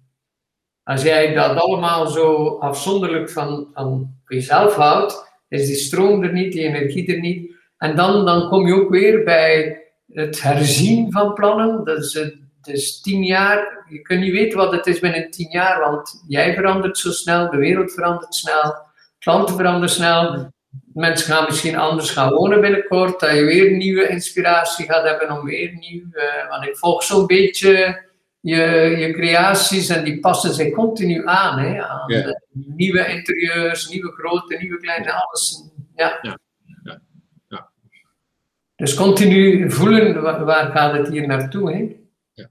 [0.91, 6.53] Als jij dat allemaal zo afzonderlijk van, van jezelf houdt, is die stroom er niet,
[6.53, 7.55] die energie er niet.
[7.79, 11.85] En dan, dan kom je ook weer bij het herzien van plannen.
[11.85, 13.85] Dat is, het is tien jaar.
[13.89, 17.51] Je kunt niet weten wat het is binnen tien jaar, want jij verandert zo snel,
[17.51, 18.77] de wereld verandert snel,
[19.19, 20.53] klanten veranderen snel.
[20.93, 25.45] Mensen gaan misschien anders gaan wonen binnenkort, dat je weer nieuwe inspiratie gaat hebben om
[25.45, 26.05] weer nieuw.
[26.49, 28.09] Want ik volg zo'n beetje
[28.41, 28.57] je,
[28.99, 31.59] je creaties en die passen zich continu aan.
[31.59, 32.41] Hè, aan Ja.
[32.53, 35.71] nieuwe interieurs, nieuwe grote, nieuwe kleine, alles.
[35.97, 36.19] Ja.
[36.23, 36.39] Ja,
[36.83, 37.01] ja,
[37.49, 37.71] ja.
[38.77, 41.73] Dus continu voelen wa- waar gaat het hier naartoe.
[41.73, 41.97] Hè?
[42.33, 42.51] Ja.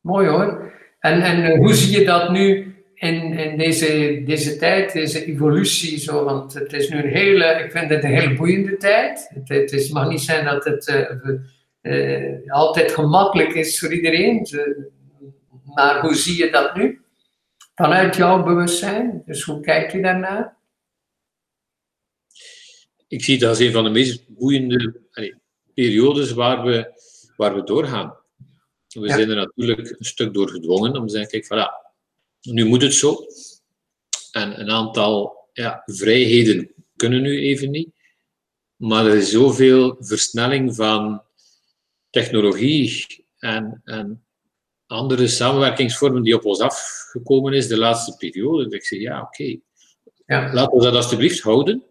[0.00, 0.72] Mooi hoor.
[1.00, 5.98] En, en eh, hoe zie je dat nu in, in deze, deze tijd, deze evolutie?
[5.98, 6.24] Zo?
[6.24, 9.30] Want het is nu een hele, ik vind het een hele boeiende tijd.
[9.34, 11.10] Het, het is, mag niet zijn dat het eh,
[11.86, 14.46] eh, altijd gemakkelijk is voor iedereen.
[15.74, 17.00] Maar hoe zie je dat nu?
[17.74, 19.22] Vanuit jouw bewustzijn.
[19.26, 20.56] Dus hoe kijkt u daarnaar?
[23.08, 25.00] Ik zie dat als een van de meest boeiende
[25.74, 26.92] periodes waar we,
[27.36, 28.16] waar we doorgaan.
[28.88, 29.14] We Ja.
[29.14, 31.92] zijn er natuurlijk een stuk door gedwongen om te zeggen, kijk, voilà,
[32.40, 33.26] nu moet het zo.
[34.32, 37.94] En een aantal ja, vrijheden kunnen nu even niet.
[38.76, 41.22] Maar er is zoveel versnelling van
[42.20, 43.06] technologie
[43.38, 44.24] en, en
[44.86, 48.62] andere samenwerkingsvormen die op ons afgekomen is de laatste periode.
[48.64, 49.56] Dat ik zeg, ja, oké,
[50.26, 50.52] Ja.
[50.52, 51.84] laten we dat alsjeblieft houden.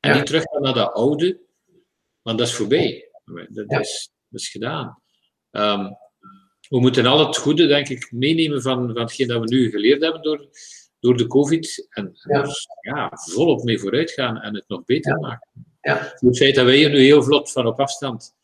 [0.00, 0.16] En Ja.
[0.16, 1.40] niet teruggaan naar dat oude,
[2.22, 3.10] want dat is voorbij.
[3.48, 3.78] Dat, Ja.
[3.80, 5.02] is, dat is gedaan.
[5.50, 5.84] Ehm,
[6.68, 10.02] we moeten al het goede, denk ik, meenemen van, van hetgeen dat we nu geleerd
[10.02, 10.48] hebben door,
[11.00, 11.86] door de COVID.
[11.90, 12.46] En, en Ja.
[12.80, 15.48] ja, volop mee vooruit gaan en het nog beter maken.
[15.80, 16.12] Ja.
[16.18, 18.34] Het feit dat wij hier nu heel vlot van op afstand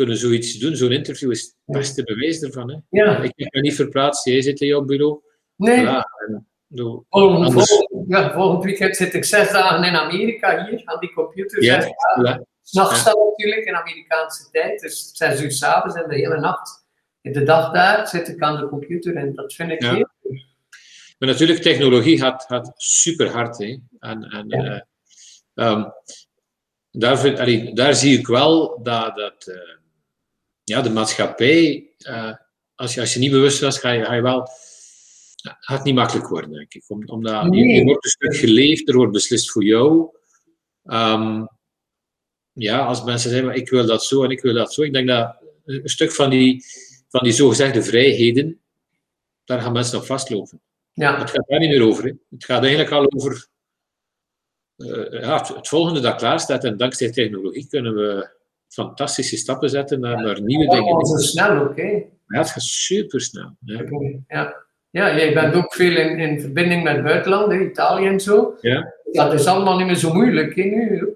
[0.00, 2.70] kunnen zoiets doen, zo'n interview, is het beste bewijs ervan.
[2.70, 2.76] Hè?
[2.90, 3.18] Ja.
[3.22, 5.20] Ik heb me niet verplaatst, jij zit in jouw bureau.
[5.56, 5.84] Nee.
[5.86, 6.00] Voilà.
[6.28, 11.00] En, zo, Volgend, volgend, ja, volgend weekend zit ik zes dagen in Amerika hier aan
[11.00, 11.62] die computer.
[11.62, 12.24] Ja, Zes dagen.
[12.24, 12.44] ja.
[12.62, 16.84] S'nachts dan natuurlijk in Amerikaanse tijd, dus zes uur s'avonds en de hele nacht.
[17.20, 19.94] In de dag daar zit ik aan de computer en dat vind ik Ja.
[19.94, 20.08] heel
[21.18, 23.58] Maar natuurlijk, technologie gaat, gaat super hard.
[23.58, 23.78] Hè.
[23.98, 24.64] En, en, Ja.
[25.54, 25.84] eh, ehm,
[26.90, 29.56] daar, vind- allee, daar zie ik wel dat, dat eh,
[30.64, 32.32] ja, de maatschappij, eh,
[32.74, 34.40] als, je, als je niet bewust was, ga je, ga je wel.
[34.40, 36.84] Het gaat niet makkelijk worden, denk ik.
[36.88, 37.74] Om, omdat Nee.
[37.74, 40.08] je wordt een stuk geleefd, er wordt beslist voor jou.
[40.84, 41.44] Ehm,
[42.52, 44.82] ja, als mensen zeggen, maar ik wil dat zo en ik wil dat zo.
[44.82, 46.64] Ik denk dat een stuk van die,
[47.08, 48.60] van die zogezegde vrijheden,
[49.44, 50.60] daar gaan mensen op vastlopen.
[50.92, 52.04] Ja, Het gaat daar niet meer over.
[52.04, 52.12] Hè.
[52.30, 53.46] Het gaat eigenlijk al over
[54.76, 56.64] eh, ja, het, het volgende dat klaar staat.
[56.64, 58.30] En dankzij technologie kunnen we
[58.70, 61.06] fantastische stappen zetten naar, naar nieuwe allemaal dingen.
[61.20, 61.76] zo snel ook.
[61.76, 62.04] hè.
[62.26, 63.56] Ja, het gaat super snel.
[63.64, 63.82] Ja.
[64.28, 64.54] Ja.
[64.90, 68.54] ja, jij bent ook veel in, in verbinding met het buitenland, hè, Italië en zo.
[68.60, 68.94] Ja.
[69.12, 70.54] Dat is allemaal niet meer zo moeilijk.
[70.54, 71.12] Hè, nu.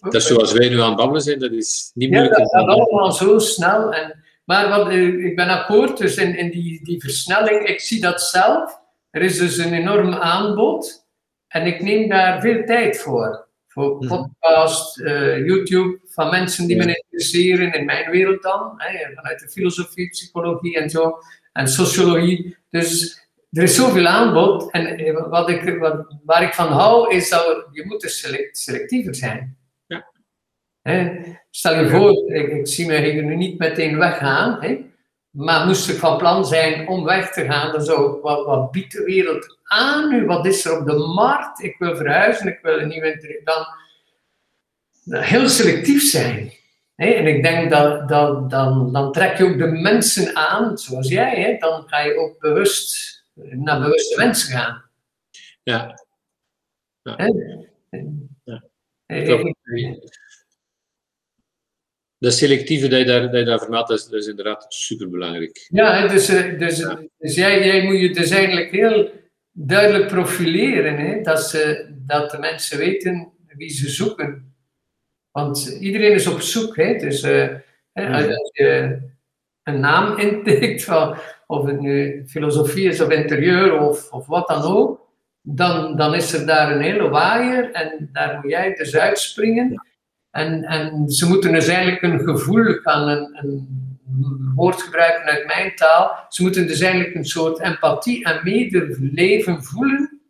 [0.00, 2.38] Dat is zoals wij nu aan het babbelen zijn, dat is niet Ja, moeilijk.
[2.38, 3.92] dat gaat allemaal zo snel.
[3.92, 8.00] En, maar wat, eh, ik ben akkoord, dus in, in die, die versnelling, ik zie
[8.00, 8.80] dat zelf.
[9.10, 11.06] Er is dus een enorm aanbod
[11.48, 13.45] en ik neem daar veel tijd voor.
[13.76, 14.08] Voor Mhm.
[14.08, 16.84] podcast, eh, YouTube, van mensen die Ja.
[16.84, 18.72] me interesseren in mijn wereld dan.
[18.76, 21.18] Hè, vanuit de filosofie, psychologie en zo.
[21.52, 22.56] En sociologie.
[22.70, 24.70] Dus er is zoveel aanbod.
[24.70, 28.58] En eh, wat ik, wat, waar ik van hou, is dat je moet dus select-
[28.58, 29.56] selectiever zijn.
[29.86, 30.06] Ja.
[30.82, 31.18] Hè,
[31.50, 34.84] Stel je voor, ik, ik zie me hier nu niet meteen weggaan, hè?
[35.36, 38.70] Maar moest ik van plan zijn om weg te gaan, dan zou ik, wat, wat
[38.70, 40.26] biedt de wereld aan nu?
[40.26, 41.62] Wat is er op de markt?
[41.62, 43.40] Ik wil verhuizen, ik wil een nieuwe interieur.
[43.44, 43.66] Dan
[45.22, 46.52] heel selectief zijn.
[46.94, 51.40] En ik denk dat, dat dan, dan trek je ook de mensen aan, zoals jij.
[51.40, 51.56] Hè?
[51.58, 54.84] Dan ga je ook bewust naar bewuste mensen gaan.
[55.62, 56.00] Ja.
[57.02, 57.16] ja.
[58.44, 58.62] ja.
[62.18, 65.66] Dat selectieve dat je daar, dat je daar vermeldt, dat is, dat is inderdaad superbelangrijk.
[65.68, 66.86] Ja, dus, eh, dus,
[67.18, 69.10] dus jij, jij moet je dus eigenlijk heel
[69.52, 70.96] duidelijk profileren.
[70.96, 71.20] Hè?
[71.20, 74.54] Dat, ze, dat de mensen weten wie ze zoeken.
[75.30, 76.76] Want iedereen is op zoek.
[76.76, 76.98] Hè?
[76.98, 77.48] Dus uh,
[77.92, 78.98] als je
[79.62, 84.62] een naam intikt, van, of het nu filosofie is of interieur of, of wat dan
[84.62, 85.08] ook,
[85.42, 89.86] dan, dan is er daar een hele waaier en daar moet jij dus uitspringen.
[90.36, 95.74] En, en ze moeten dus eigenlijk een gevoel gaan, een, een woord gebruiken uit mijn
[95.74, 96.26] taal.
[96.28, 100.20] Ze moeten dus eigenlijk een soort empathie en medeleven voelen.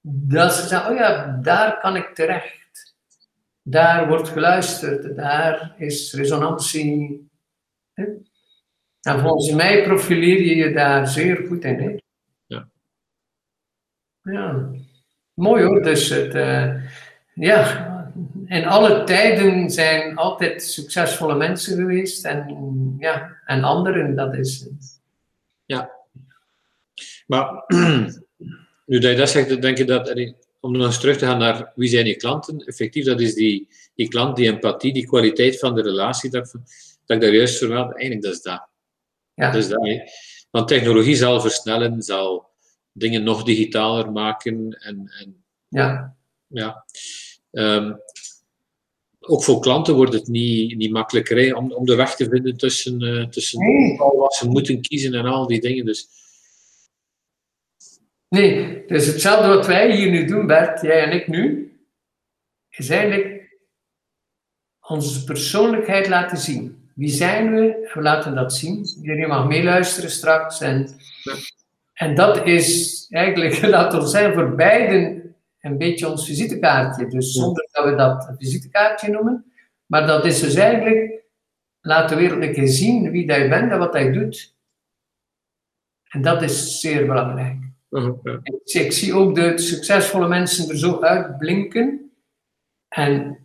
[0.00, 2.94] Dat ze zeggen, oh ja, daar kan ik terecht.
[3.62, 7.30] Daar wordt geluisterd, daar is resonantie.
[9.02, 11.80] En volgens mij profileer je je daar zeer goed in.
[11.80, 11.96] Hè?
[12.46, 12.68] Ja.
[14.22, 14.70] Ja,
[15.34, 15.82] mooi hoor.
[15.82, 16.74] Dus het, uh,
[17.34, 17.91] ja,
[18.46, 24.68] in alle tijden zijn altijd succesvolle mensen geweest en, ja, en anderen, dat is.
[25.64, 25.90] Ja.
[27.26, 27.64] Maar
[28.86, 31.72] nu dat je dat zegt, denk je dat, om nog eens terug te gaan naar
[31.74, 35.74] wie zijn je klanten, effectief, dat is die, die klant, die empathie, die kwaliteit van
[35.74, 36.52] de relatie, dat,
[37.04, 38.68] dat ik daar juist vermeld, eigenlijk dat is dat.
[39.34, 39.50] Ja.
[39.50, 40.10] Dat is dat.
[40.50, 42.50] Want technologie zal versnellen, zal
[42.92, 46.16] dingen nog digitaler maken en, en ja.
[46.46, 46.84] ja.
[47.52, 48.00] Um,
[49.20, 53.02] ook voor klanten wordt het niet, niet makkelijker om, om de weg te vinden tussen,
[53.02, 53.96] uh, tussen nee.
[53.96, 55.84] wat ze moeten kiezen en al die dingen.
[55.84, 56.08] Dus.
[58.28, 61.72] Nee, dus hetzelfde wat wij hier nu doen, Bert, jij en ik nu,
[62.70, 63.56] is eigenlijk
[64.80, 66.90] onze persoonlijkheid laten zien.
[66.94, 67.90] Wie zijn we?
[67.94, 68.86] We laten dat zien.
[69.02, 70.60] Iedereen mag meeluisteren straks.
[70.60, 70.88] En,
[71.92, 75.21] en dat is eigenlijk, laat ons zijn, voor beiden
[75.62, 77.06] een beetje ons visitekaartje.
[77.06, 79.52] Dus zonder dat we dat een visitekaartje noemen.
[79.86, 81.22] Maar dat is dus eigenlijk,
[81.80, 84.56] laat de wereld een keer zien wie je bent en wat hij doet.
[86.08, 87.58] En dat is zeer belangrijk.
[87.90, 88.08] Uh
[88.64, 92.12] ik, zie ook de succesvolle mensen er zo uitblinken.
[92.88, 93.38] En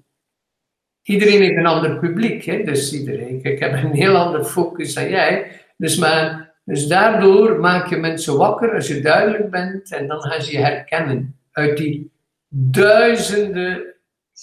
[1.01, 2.43] iedereen heeft een ander publiek.
[2.43, 2.63] Hè?
[2.63, 5.51] Dus iedereen, ik heb een heel ander focus dan jij.
[5.77, 10.41] Dus, maar, dus daardoor maak je mensen wakker als je duidelijk bent en dan gaan
[10.41, 12.11] ze je herkennen uit die
[12.49, 13.95] duizenden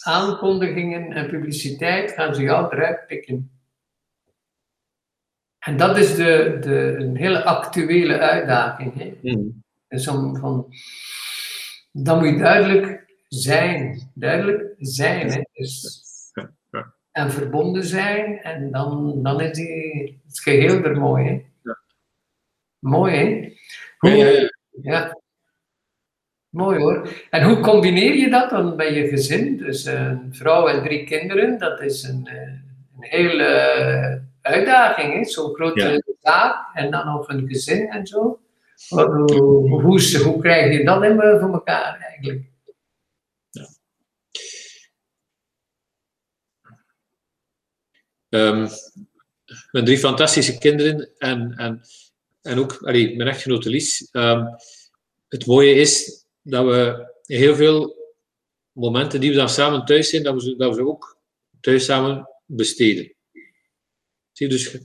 [0.03, 3.51] aankondigingen en publiciteit gaan ze jou eruit pikken.
[5.59, 8.95] En dat is de, de, een hele actuele uitdaging.
[8.99, 9.19] Hè?
[9.23, 9.63] Mm.
[9.89, 10.75] Dus om, van,
[11.93, 14.11] dan moet je duidelijk zijn.
[14.15, 15.31] Duidelijk zijn.
[15.31, 15.41] Hè?
[15.53, 16.03] Dus,
[17.11, 18.43] en verbonden zijn.
[18.43, 21.25] En dan, dan is die, het geheel er mooi.
[21.25, 21.45] Hè?
[21.63, 21.79] Ja.
[22.79, 24.49] Mooi, hè?
[24.83, 25.23] ja.
[26.55, 26.63] Ja.
[26.63, 27.09] Mooi hoor.
[27.31, 29.57] En hoe combineer je dat dan bij je gezin?
[29.57, 36.17] Dus een vrouw en drie kinderen, dat is een, eh, een hele uitdaging, zo'n grote
[36.21, 38.39] zaak en dan nog een gezin en zo.
[38.89, 39.33] Hoe,
[39.81, 42.43] hoe, hoe, krijg je dat in voor elkaar eigenlijk?
[43.51, 43.69] Ja.
[48.29, 48.69] Um,
[49.71, 51.81] mijn drie fantastische kinderen en, en,
[52.43, 54.09] en ook allee, mijn echtgenote Lies.
[54.13, 54.47] Um,
[55.29, 57.97] het mooie is dat we heel veel
[58.73, 61.19] momenten die we dan samen thuis zijn, dat we ze, dat we ze ook
[61.61, 63.15] thuis samen besteden.
[64.33, 64.79] Zie dus,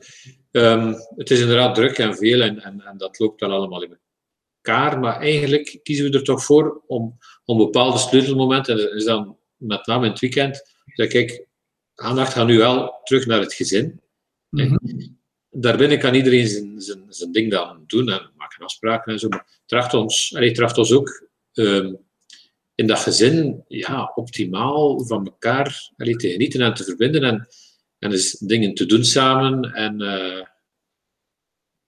[0.52, 4.00] um, het is inderdaad druk en veel en, en, en dat loopt dan allemaal in
[4.62, 9.06] elkaar, maar eigenlijk kiezen we er toch voor om, om bepaalde sleutelmomenten, en dat is
[9.06, 11.48] dan met name in het weekend, dat ik,
[11.96, 14.02] aandacht gaat nu wel terug naar het gezin.
[14.50, 15.18] Mm -hmm.
[15.50, 19.62] Daarbinnen kan iedereen zijn, zijn, zijn ding dan doen en maken afspraken en zo, maar
[19.66, 21.29] tracht ons, allee, tracht ons ook Ehm,
[22.76, 27.48] in dat gezin ja, optimaal van elkaar allee, te genieten en te verbinden en,
[28.00, 29.74] en dus dingen te doen samen.
[29.74, 30.46] En, uh,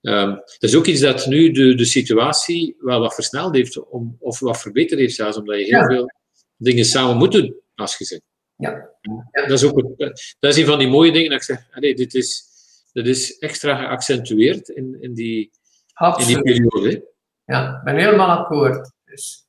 [0.01, 4.15] um, dat is ook iets dat nu de, de situatie wel wat versneld heeft, om,
[4.19, 6.11] of wat verbeterd heeft zelfs, omdat je heel veel
[6.57, 8.21] dingen samen moet doen als gezin.
[8.55, 8.89] Ja.
[9.31, 9.47] ja.
[9.47, 9.97] Dat, is ook,
[10.39, 12.45] dat is een van die mooie dingen dat ik zeg, allee, dit is,
[12.93, 15.51] dat is extra geaccentueerd in, in, die,
[16.17, 17.09] in die periode.
[17.45, 18.91] Ja, ik ben helemaal akkoord.
[19.05, 19.45] Dus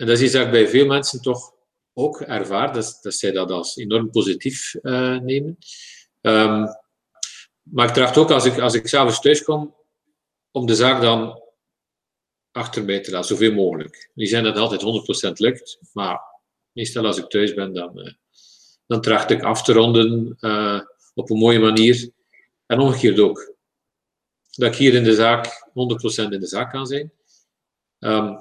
[0.00, 1.54] en dat is iets dat bij veel mensen toch
[1.92, 5.58] ook ervaar, dat, dat zij dat als enorm positief uh, nemen.
[6.20, 6.66] Um,
[7.62, 9.74] maar ik tracht ook, als ik, als ik s'avonds thuis kom,
[10.50, 11.42] om de zaak dan
[12.50, 14.10] achter mij te laten, zoveel mogelijk.
[14.14, 14.82] Die zijn dat altijd
[15.30, 16.20] 100% lukt, maar
[16.72, 18.12] meestal als ik thuis ben, dan, uh,
[18.86, 20.80] dan tracht ik af te ronden uh,
[21.14, 22.10] op een mooie manier.
[22.66, 23.54] En omgekeerd ook.
[24.50, 25.72] Dat ik hier in de zaak 100%
[26.28, 27.12] in de zaak kan zijn.
[28.00, 28.36] Um,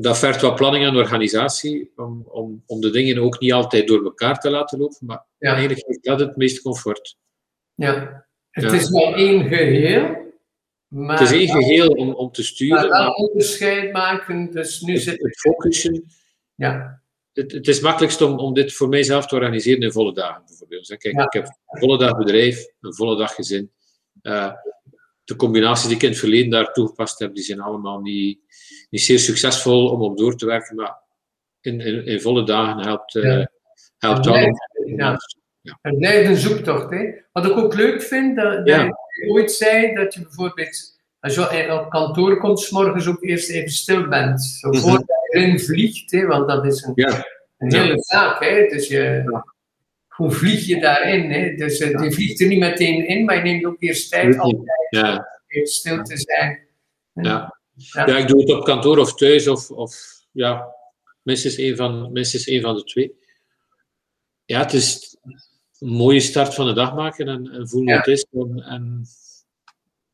[0.00, 4.04] dat vergt wat planning en organisatie om, om, om de dingen ook niet altijd door
[4.04, 5.54] elkaar te laten lopen, maar ja.
[5.54, 7.16] eigenlijk is dat het meeste comfort.
[7.74, 10.22] Ja, het is wel één geheel.
[10.88, 12.88] Maar het is één geheel om, om te sturen.
[12.88, 16.06] Maar wel onderscheid maken, dus nu het, zit het focussen.
[16.54, 17.02] Ja.
[17.32, 20.86] Het, het is makkelijkst om, om dit voor mijzelf te organiseren in volle dagen, bijvoorbeeld.
[20.86, 23.72] Kijk, ik heb een volle dag bedrijf, een volle dag gezin.
[24.22, 24.52] Uh,
[25.24, 28.38] de combinaties die ik in het verleden daar toegepast heb, die zijn allemaal niet,
[28.94, 30.96] niet zeer succesvol om op door te werken, maar
[31.60, 33.50] in, in, in volle dagen helpt, uh, Ja.
[33.98, 34.24] helpt
[34.96, 35.18] ja.
[35.82, 36.90] Blijft een zoektocht.
[36.90, 37.10] Hè?
[37.32, 41.72] Wat ik ook leuk vind, dat, dat je ooit zei dat je bijvoorbeeld, als je
[41.80, 44.42] op kantoor komt, 's morgens ook eerst even stil bent.
[44.42, 44.78] Zo Mhm.
[44.80, 46.26] voordat je erin vliegt, hè?
[46.26, 47.26] want dat is een, Ja,
[47.58, 48.44] een hele zaak.
[48.44, 48.66] Hè?
[48.68, 49.24] Dus je,
[50.08, 51.30] hoe vlieg je daarin?
[51.30, 51.54] Hè?
[51.54, 54.64] Dus eh, je vliegt er niet meteen in, maar je neemt ook eerst tijd om
[55.62, 56.66] stil te zijn.
[57.12, 57.62] ja.
[57.74, 58.06] Ja.
[58.06, 59.94] ja, ik doe het op kantoor of thuis, of, of
[60.32, 60.74] ja,
[61.22, 63.18] minstens één van, minstens één van de twee.
[64.44, 65.16] Ja, het is
[65.78, 67.96] een mooie start van de dag maken en, en voelen Ja.
[67.96, 68.26] wat het is.
[68.30, 69.06] En, en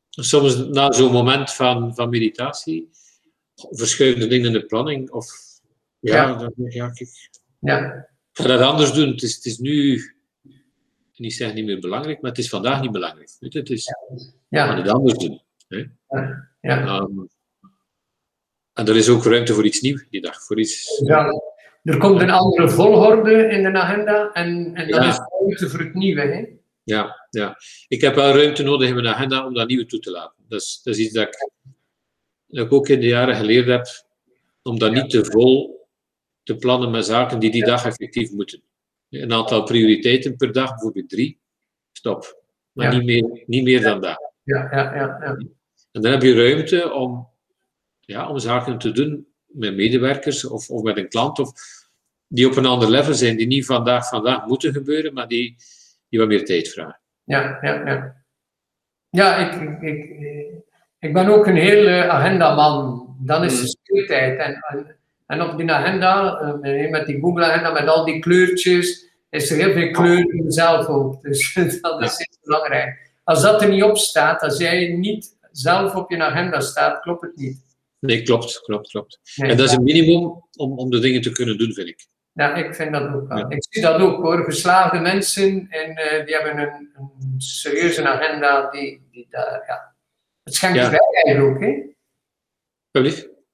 [0.09, 2.89] soms na zo'n moment van, van meditatie
[3.55, 5.09] verschuiven de dingen in de planning.
[5.11, 5.27] Of
[5.99, 6.35] ja, Ja.
[6.35, 9.09] dan ja, kijk, ik Ja, ga dat anders doen.
[9.09, 10.01] Het is, het is nu,
[11.15, 13.29] niet zeggen niet meer belangrijk, maar het is vandaag niet belangrijk.
[13.39, 15.41] Weet je, het is, we gaan ja, het anders doen.
[15.67, 15.89] ja.
[16.61, 17.19] Ehm,
[18.73, 20.43] en er is ook ruimte voor iets nieuws die dag.
[20.43, 21.25] Voor iets, Ja.
[21.83, 25.09] Er komt een andere volgorde in de agenda en, en dat Ja.
[25.09, 26.21] is ruimte voor het nieuwe.
[26.21, 26.45] Hè?
[26.83, 27.57] Ja, ja.
[27.87, 30.43] Ik heb wel ruimte nodig in mijn agenda om dat nieuwe toe te laten.
[30.47, 31.49] Dat is, dat is iets dat ik,
[32.47, 33.87] dat ik ook in de jaren geleerd heb,
[34.63, 35.79] om dat niet te vol
[36.43, 38.61] te plannen met zaken die die dag effectief moeten.
[39.09, 41.39] Een aantal prioriteiten per dag, bijvoorbeeld drie,
[41.91, 42.43] stop.
[42.71, 42.97] Maar Ja.
[42.97, 44.31] niet, meer, niet meer dan dat.
[44.43, 45.37] Ja, ja, ja, ja.
[45.91, 47.27] En dan heb je ruimte om,
[48.11, 51.51] ja, om zaken te doen met medewerkers of, of met een klant, of,
[52.27, 55.55] die op een ander level zijn, die niet vandaag, vandaag moeten gebeuren, maar die,
[56.09, 56.99] die wat meer tijd vragen.
[57.23, 58.23] Ja, ja, ja.
[59.09, 60.15] Ja, ik, ik, ik,
[60.99, 63.09] ik ben ook een hele agendaman.
[63.19, 63.61] Dan is Mm.
[63.61, 64.39] de speeltijd.
[64.39, 64.95] En, en,
[65.27, 69.73] en op die agenda, eh, met die Google-agenda, met al die kleurtjes, is er heel
[69.73, 71.21] veel kleur in zelf ook.
[71.23, 73.11] Dus dat is heel belangrijk.
[73.23, 77.21] Als dat er niet op staat, als jij niet zelf op je agenda staat, klopt
[77.21, 77.70] het niet.
[78.01, 79.19] Nee, klopt, klopt, klopt.
[79.35, 82.05] Nee, En dat is een minimum om, om de dingen te kunnen doen, vind ik.
[82.33, 83.37] Ja, ik vind dat ook wel.
[83.37, 83.49] Ja.
[83.49, 84.43] Ik zie dat ook hoor.
[84.43, 88.69] Geslaagde mensen en eh, die hebben een, een serieuze agenda.
[88.69, 89.95] Die, die daar, ja.
[90.43, 90.89] Het schenkt Ja.
[90.89, 91.79] vrijheid ook, hè?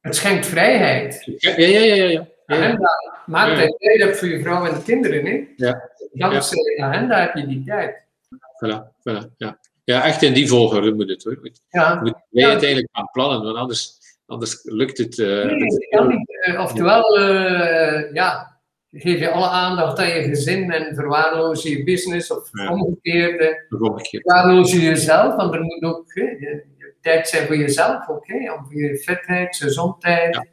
[0.01, 1.23] Het schenkt vrijheid.
[1.37, 1.93] Ja, ja, ja, ja.
[1.95, 2.05] ja.
[2.09, 2.27] ja.
[2.45, 2.89] Agenda
[3.25, 3.61] maakt Ja.
[3.63, 5.47] je tijd hebt voor je vrouw en de kinderen, hè?
[5.55, 5.89] Ja.
[6.13, 8.03] Dankzij de agenda heb je die tijd.
[8.35, 8.77] Voilà,
[9.09, 9.59] voilà, ja.
[9.83, 11.37] ja, echt in die volgorde moet het hoor.
[11.41, 11.99] Moet, Ja.
[12.01, 12.49] moet Ja.
[12.49, 15.19] het eigenlijk gaan plannen, want anders, anders lukt het.
[15.19, 16.41] eh, Nee, dat kan niet.
[16.45, 18.59] Eh, oftewel, eh, ja,
[18.91, 22.71] geef je alle aandacht aan je gezin en verwaarloos je business of Ja.
[22.71, 23.65] omgekeerd.
[23.69, 28.27] verwaarloos je jezelf, want er moet ook hè, je, je tijd zijn voor jezelf ook,
[28.27, 30.45] hè, om voor je fitheid, je gezondheid, Ja.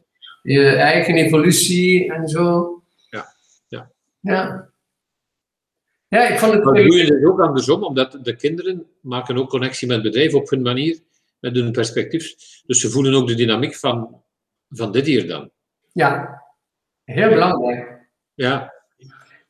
[0.43, 2.71] je eigen evolutie en zo.
[3.11, 3.27] Ja,
[3.69, 3.91] ja.
[4.21, 4.69] Ja,
[6.09, 6.65] ja ik vond het...
[6.65, 10.35] Maar doe je het ook andersom, omdat de kinderen maken ook connectie met het bedrijf
[10.35, 10.99] op hun manier,
[11.45, 12.35] met hun perspectief.
[12.67, 14.23] Dus ze voelen ook de dynamiek van,
[14.69, 15.51] van dit hier dan.
[15.93, 16.43] Ja,
[17.05, 18.09] heel belangrijk.
[18.35, 18.73] Ja,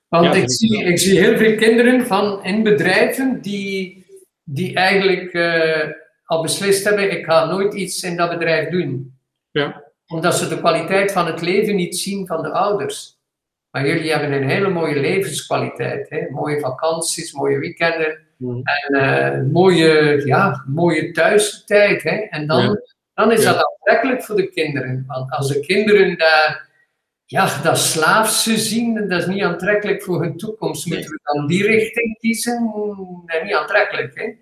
[0.09, 4.07] Want Ja, ik, zie, ik zie heel veel kinderen van in bedrijven die,
[4.43, 5.91] die eigenlijk eh,
[6.25, 9.19] al beslist hebben, ik ga nooit iets in dat bedrijf doen.
[9.51, 13.19] ja, Omdat ze de kwaliteit van het leven niet zien van de ouders.
[13.71, 16.11] Maar jullie hebben een hele mooie levenskwaliteit.
[16.11, 16.31] Hè?
[16.31, 18.24] Mooie vakanties, mooie weekenden.
[18.37, 18.61] Mm.
[18.65, 22.03] En eh, mooie, ja, mooie thuistijd.
[22.03, 22.11] Hè?
[22.17, 22.81] En dan, Ja.
[23.15, 23.53] dan is Ja.
[23.53, 25.05] dat aantrekkelijk voor de kinderen.
[25.07, 26.69] Want als de kinderen daar
[27.27, 30.87] ja, dat slaafse zien, dat is niet aantrekkelijk voor hun toekomst.
[30.87, 32.73] Moeten we dan die richting kiezen?
[33.27, 34.13] Dat is niet aantrekkelijk.
[34.15, 34.33] Hè?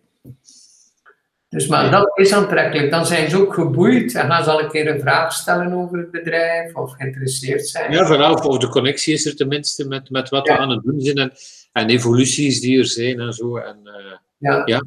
[1.48, 2.90] Dus, maar dat is aantrekkelijk.
[2.90, 5.98] Dan zijn ze ook geboeid en gaan ze al een keer een vraag stellen over
[5.98, 7.92] het bedrijf of geïnteresseerd zijn.
[7.92, 10.54] ja vooral of de connectie is er tenminste met, met wat Ja.
[10.54, 11.32] we aan het doen zijn en,
[11.72, 13.56] en evoluties die er zijn en zo.
[13.56, 14.84] En, eh, Ja,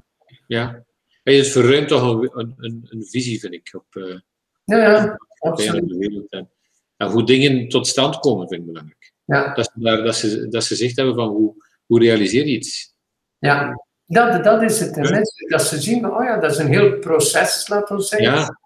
[0.47, 0.83] ja.
[1.23, 4.19] En het verruimt toch een, een, een, visie, vind ik, op, eh,
[4.65, 6.29] ja, ja op de wereld.
[6.29, 6.49] En,
[6.97, 9.13] en hoe dingen tot stand komen, vind ik belangrijk.
[9.25, 11.53] Ja, Dat ze, daar, dat ze, dat ze zicht hebben van hoe,
[11.85, 12.93] hoe realiseer je iets.
[13.39, 13.83] ja.
[14.07, 14.95] Dat, dat is het.
[14.95, 15.01] Ja.
[15.01, 18.59] Mensen, dat ze zien, oh ja, dat is een heel proces, laten we zeggen, Ja,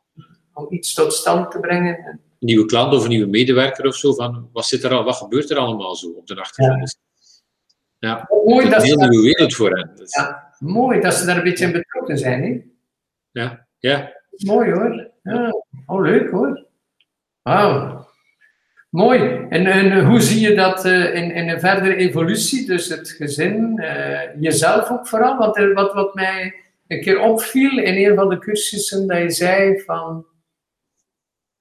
[0.54, 1.98] om iets tot stand te brengen.
[2.06, 5.16] een nieuwe klant of een nieuwe medewerker of zo, van wat, zit er al, wat
[5.16, 6.98] gebeurt er allemaal zo op de achtergrond?
[8.00, 9.92] Ja, Mooi dat dat, is een daar, nieuwe wereld voor hen.
[9.96, 12.44] Dus, ja, mooi dat ze daar een beetje in betrokken zijn.
[12.44, 12.62] Hè?
[13.32, 14.18] ja, ja.
[14.46, 15.12] Mooi hoor.
[15.24, 15.64] Ja.
[15.86, 16.66] Oh, leuk hoor.
[17.42, 18.08] Wauw.
[18.90, 19.46] Mooi.
[19.50, 22.66] En, en hoe zie je dat eh, in, in een verdere evolutie?
[22.66, 25.38] Dus het gezin, eh, jezelf ook vooral.
[25.38, 26.56] Want er, wat, wat mij
[26.88, 30.26] een keer opviel in een van de cursussen, dat je zei van...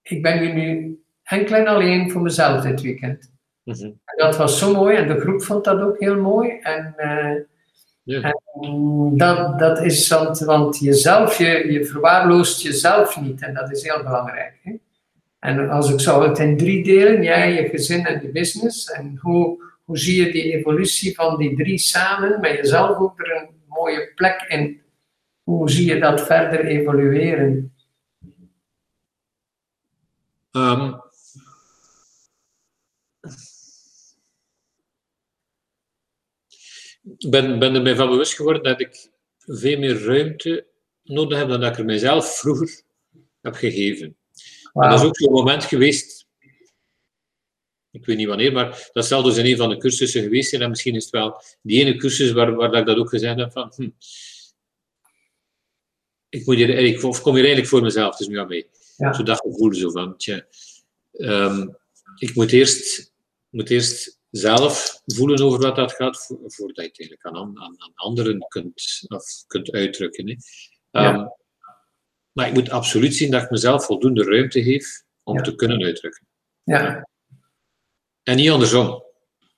[0.02, 3.32] Ik ben hier nu enkel en alleen voor mezelf dit weekend.
[3.68, 3.84] Mhm.
[3.84, 6.58] En dat was zo mooi en de groep vond dat ook heel mooi.
[6.60, 8.40] En, eh, en
[9.16, 14.02] dat, dat is want, want jezelf, je, je verwaarloost jezelf niet en dat is heel
[14.02, 14.58] belangrijk.
[14.62, 14.72] Hè?
[15.38, 19.18] En als ik zou het in drie delen, jij, je gezin en je business, en
[19.20, 23.48] hoe, hoe zie je die evolutie van die drie samen, met jezelf ook er een
[23.66, 24.80] mooie plek in?
[25.42, 27.72] Hoe zie je dat verder evolueren?
[30.52, 30.92] Ehm,
[37.18, 40.66] ik ben, ben er mij van bewust geworden dat ik veel meer ruimte
[41.02, 42.82] nodig heb dan dat ik er mijzelf vroeger
[43.40, 44.16] heb gegeven.
[44.72, 46.26] En dat is ook zo'n moment geweest,
[47.90, 50.62] ik weet niet wanneer, maar dat zal dus in een van de cursussen geweest zijn.
[50.62, 53.38] En misschien is het wel die ene cursus waar, waar dat ik dat ook gezegd
[53.38, 53.88] heb van, hm,
[56.28, 58.68] ik, moet hier, of kom hier eigenlijk voor mezelf, is nu aan mij.
[58.96, 59.12] Ja.
[59.12, 60.46] Zo dat gevoel zo van, tja,
[61.12, 61.68] ehm,
[62.16, 63.12] ik moet eerst,
[63.50, 67.58] moet eerst zelf voelen over wat dat gaat, vo- voordat je het eigenlijk aan, an-
[67.60, 70.26] aan, aan anderen kunt, of kunt uitdrukken.
[70.28, 70.34] Hè.
[71.00, 71.12] Ja.
[71.14, 71.26] Ehm,
[72.32, 75.42] maar ik moet absoluut zien dat ik mezelf voldoende ruimte geef om Ja.
[75.42, 76.26] te kunnen uitdrukken.
[76.62, 77.08] Ja,
[78.22, 79.02] En niet andersom.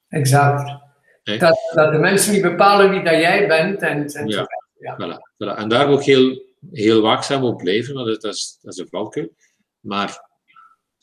[0.08, 0.78] exact.
[1.22, 3.80] Dat, dat de mensen niet bepalen wie dat jij bent.
[3.82, 4.46] En, en Ja.
[4.78, 4.94] Ja.
[4.96, 5.56] Voilà, voilà.
[5.58, 8.88] En daar ook heel, heel waakzaam op blijven, want dat, dat, is, dat is een
[8.88, 9.34] valkuil.
[9.80, 10.30] Maar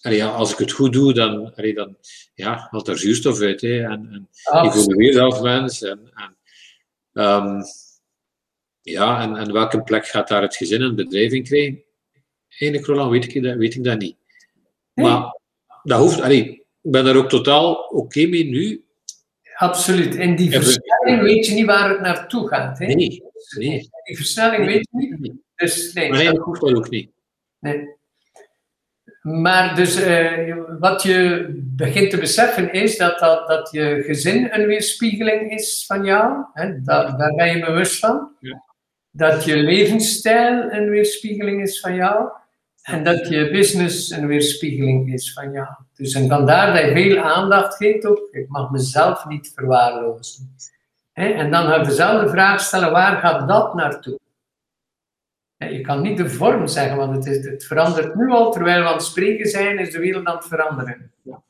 [0.08, 1.97] allee, als ik het goed doe, dan, allee, dan
[2.34, 3.62] ja, haalt er zuurstof uit.
[3.62, 4.76] Hè, en, en Absoluut.
[4.88, 5.82] evolueer als mens.
[5.82, 6.38] En, en,
[7.14, 7.62] ehm,
[8.82, 11.84] ja, en, en welke plek gaat daar het gezin en bedrijf in krijgen?
[12.49, 14.16] Eigenlijk, Roland, weet ik, dat, weet ik dat niet.
[14.93, 15.05] Nee.
[15.05, 15.39] Maar
[15.84, 16.49] dat hoeft, allee,
[16.82, 18.86] ik ben daar ook totaal oké mee nu.
[19.55, 20.16] Absoluut.
[20.16, 22.80] En die we- versnelling weet je niet waar het naartoe gaat.
[22.80, 22.86] Hè?
[22.86, 22.95] Nee,
[23.58, 23.89] nee.
[24.03, 25.34] Die versnelling weet je niet.
[25.55, 26.05] Dus nee.
[26.08, 27.12] Maar eigenlijk hoeft dat ook niet.
[27.60, 27.95] nee.
[29.28, 34.66] Maar dus eh, wat je begint te beseffen is dat, dat, dat je gezin een
[34.66, 36.46] weerspiegeling is van jou.
[36.54, 36.82] Hè?
[36.82, 38.32] Daar, daar ben je bewust van.
[38.40, 38.64] Ja.
[39.12, 42.30] Dat je levensstijl een weerspiegeling is van jou.
[42.82, 45.68] En dat je business een weerspiegeling is van jou.
[45.94, 48.28] Dus en vandaar dat je veel aandacht geeft ook.
[48.32, 50.56] Ik mag mezelf niet verwaarlozen.
[51.14, 51.28] Hè?
[51.30, 54.20] En dan ga je dezelfde vraag stellen, waar gaat dat naartoe?
[55.58, 58.51] Je kan niet de vorm zeggen, want het, is, het verandert nu al.
[58.51, 61.12] Terwijl we aan het spreken zijn, is de wereld aan het veranderen.
[61.22, 61.43] Ja.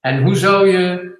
[0.00, 1.18] En hoe zou je...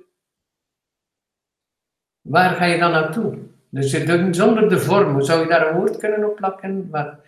[2.20, 3.38] Waar ga je dan naartoe?
[3.70, 3.90] Dus
[4.30, 6.88] zonder de vorm, hoe zou je daar een woord kunnen op plakken?
[6.90, 7.18] Maar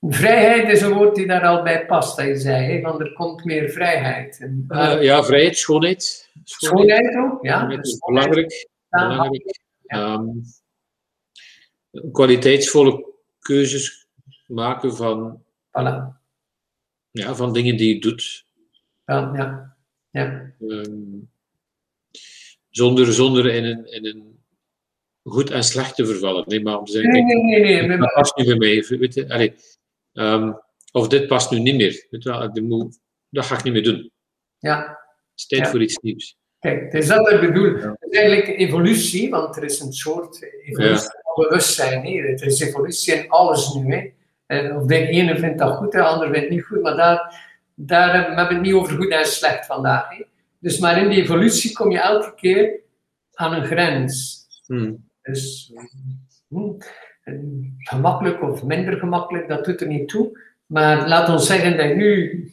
[0.00, 2.72] vrijheid is een woord die daar al bij past, dat je zei.
[2.72, 2.80] Hè?
[2.80, 4.38] Want er komt meer vrijheid.
[4.40, 6.30] En, Eh, ja, vrijheid, schoonheid.
[6.44, 7.56] schoonheid ook, ja.
[7.58, 8.68] Schoonheid is belangrijk.
[8.88, 9.60] belangrijk.
[9.82, 10.14] Ja.
[10.14, 10.26] Ehm,
[12.12, 13.99] kwaliteitsvolle keuzes
[14.50, 16.18] maken van, Voilà.
[17.10, 18.44] ja, van dingen die je doet.
[19.04, 19.76] Ja, ja.
[20.10, 20.52] ja.
[20.68, 21.18] Ehm,
[22.70, 24.38] zonder, zonder in, een, in een
[25.22, 26.44] goed en slecht te vervallen.
[26.46, 27.86] Nee, maar om te zeggen, Nee, kijk, nee, nee.
[27.86, 27.98] nee.
[27.98, 28.98] dat past nu bij mij.
[28.98, 29.54] Weet je, allee,
[30.12, 30.52] ehm,
[30.92, 32.06] of dit past nu niet meer.
[32.10, 32.98] Weet je moet-
[33.28, 34.10] dat ga ik niet meer doen.
[34.58, 34.78] Ja.
[34.78, 34.98] Het
[35.34, 35.70] is tijd Ja.
[35.70, 36.38] voor iets nieuws.
[36.58, 37.74] Kijk, het is dat wat ik bedoel.
[37.74, 42.04] Het is eigenlijk evolutie, want er is een soort evolutie van bewustzijn.
[42.04, 42.30] Hè.
[42.30, 43.94] Het is evolutie in alles nu.
[43.94, 44.12] Hè.
[44.50, 47.44] En of de ene vindt dat goed, de ander vindt het niet goed, maar daar,
[47.74, 50.08] daar hebben we het niet over goed en slecht vandaag.
[50.08, 50.24] Hè.
[50.58, 52.80] Dus maar in die evolutie kom je elke keer
[53.34, 54.44] aan een grens.
[54.66, 55.08] Hmm.
[55.22, 55.72] Dus
[56.48, 56.72] hm,
[57.78, 60.38] gemakkelijk of minder gemakkelijk, dat doet er niet toe.
[60.66, 62.44] Maar laat ons zeggen dat je nu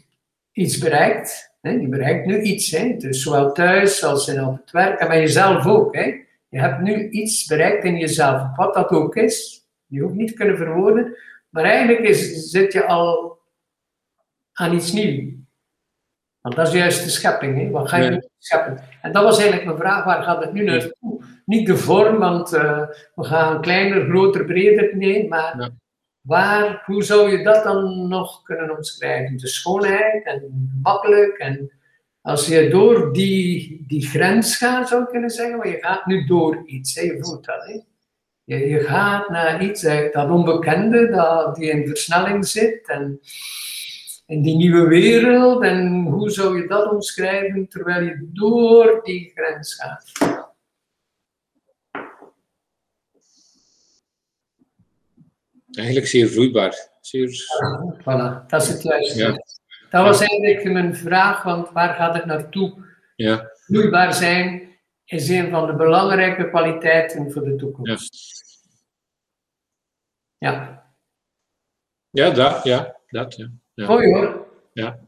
[0.51, 1.55] iets bereikt.
[1.61, 1.71] Hè?
[1.71, 2.71] Je bereikt nu iets.
[2.71, 2.95] Hè?
[2.97, 5.95] Dus zowel thuis als in op het werk en bij jezelf ook.
[5.95, 6.13] Hè?
[6.49, 8.55] Je hebt nu iets bereikt in jezelf.
[8.55, 11.17] Wat dat ook is, je hoeft niet te kunnen verwoorden.
[11.57, 13.39] Maar eigenlijk is, zit je al
[14.53, 15.33] aan iets nieuws.
[16.41, 17.57] Want dat is juist de schepping.
[17.61, 17.69] Hè?
[17.69, 18.09] Wat ga je Ja.
[18.09, 18.83] nu scheppen?
[19.01, 21.23] En dat was eigenlijk mijn vraag, waar gaat het nu naartoe?
[21.45, 24.97] Niet de vorm, want eh, we gaan kleiner, groter, breder.
[24.97, 25.69] Nee, maar Ja.
[26.21, 29.37] waar, hoe zou je dat dan nog kunnen omschrijven?
[29.37, 31.37] De schoonheid en makkelijk.
[31.37, 31.71] En
[32.21, 36.25] als je door die, die grens gaat, zou ik kunnen zeggen, maar je gaat nu
[36.25, 36.95] door iets.
[36.95, 37.01] Hè?
[37.01, 37.65] Je voelt dat.
[37.65, 37.79] Hè?
[38.47, 39.81] Je, je gaat naar iets,
[40.11, 43.19] dat onbekende, dat, die in versnelling zit en
[44.25, 45.63] in die nieuwe wereld.
[45.63, 50.11] En hoe zou je dat omschrijven terwijl je door die grens gaat?
[55.71, 56.89] Eigenlijk zeer vloeibaar.
[57.01, 57.29] Zeer...
[57.99, 59.19] Voilà, dat is het juiste.
[59.19, 59.43] Ja.
[59.89, 62.85] Dat was eigenlijk mijn vraag, want waar gaat het naartoe?
[63.15, 63.51] Ja.
[63.65, 64.66] Vloeibaar zijn,
[65.07, 67.57] is een van de belangrijke kwaliteiten voor de ja.
[67.57, 68.45] toekomst.
[70.37, 70.85] Ja,
[72.09, 73.51] ja dat, ja, dat, ja.
[73.73, 73.87] Ja.
[73.87, 74.47] mooi hoor.
[74.73, 74.99] Ja.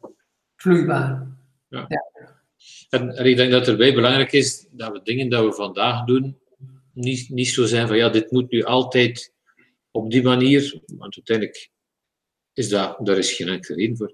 [0.56, 1.28] Vloeibaar.
[2.90, 6.40] En, en ik denk dat erbij belangrijk is dat we dingen dat we vandaag doen,
[6.94, 9.34] niet, niet zo zijn van ja, dit moet nu altijd
[9.92, 11.70] op die manier, want uiteindelijk
[12.54, 14.14] is dat, daar is geen enkele reden voor.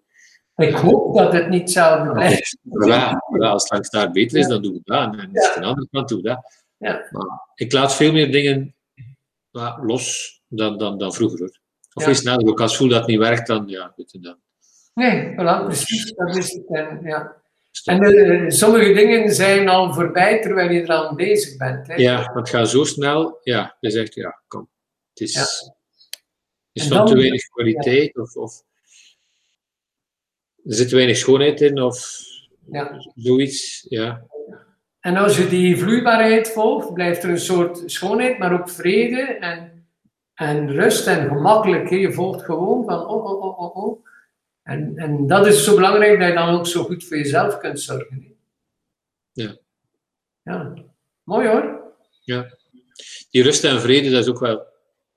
[0.55, 2.57] Ik hoop dat het niet hetzelfde blijft.
[2.85, 5.13] Ja, als het langs daar beter is, dan doen we dat.
[5.13, 6.63] En als het aan de andere kant doen we dat.
[6.77, 7.07] Ja.
[7.11, 8.75] Maar ik laat veel meer dingen
[9.81, 11.39] los dan, dan, dan vroeger.
[11.39, 11.59] Hoor.
[11.93, 12.09] Of Ja.
[12.09, 14.37] is het nou, ook als ik voel dat het niet werkt, dan ja, je dan.
[14.93, 16.67] Nee, voilà, precies, dat is het.
[16.67, 17.35] En, ja.
[17.71, 17.93] stop.
[17.95, 21.87] en eh, sommige dingen zijn al voorbij terwijl je eraan bezig bent.
[21.87, 21.95] Hè.
[21.95, 23.39] Ja, het gaat zo snel.
[23.43, 24.69] Ja, je zegt ja, kom.
[25.09, 25.73] Het is, Ja.
[26.71, 28.63] is van dan- te weinig kwaliteit of, of er
[30.73, 32.21] zit te weinig schoonheid in of
[32.71, 33.11] Ja.
[33.15, 33.85] zoiets.
[33.89, 34.25] Ja,
[34.99, 39.87] En als je die vloeibaarheid volgt, blijft er een soort schoonheid, maar ook vrede en,
[40.33, 41.89] en rust en gemakkelijk.
[41.89, 44.05] Je volgt gewoon van oh, oh, oh, oh, oh.
[44.63, 47.79] En, en dat is zo belangrijk dat je dan ook zo goed voor jezelf kunt
[47.79, 48.21] zorgen.
[48.21, 48.33] hè.
[49.43, 49.57] Ja.
[50.43, 50.73] Ja,
[51.23, 51.83] mooi hoor.
[53.31, 54.73] die rust en vrede, dat is ook wel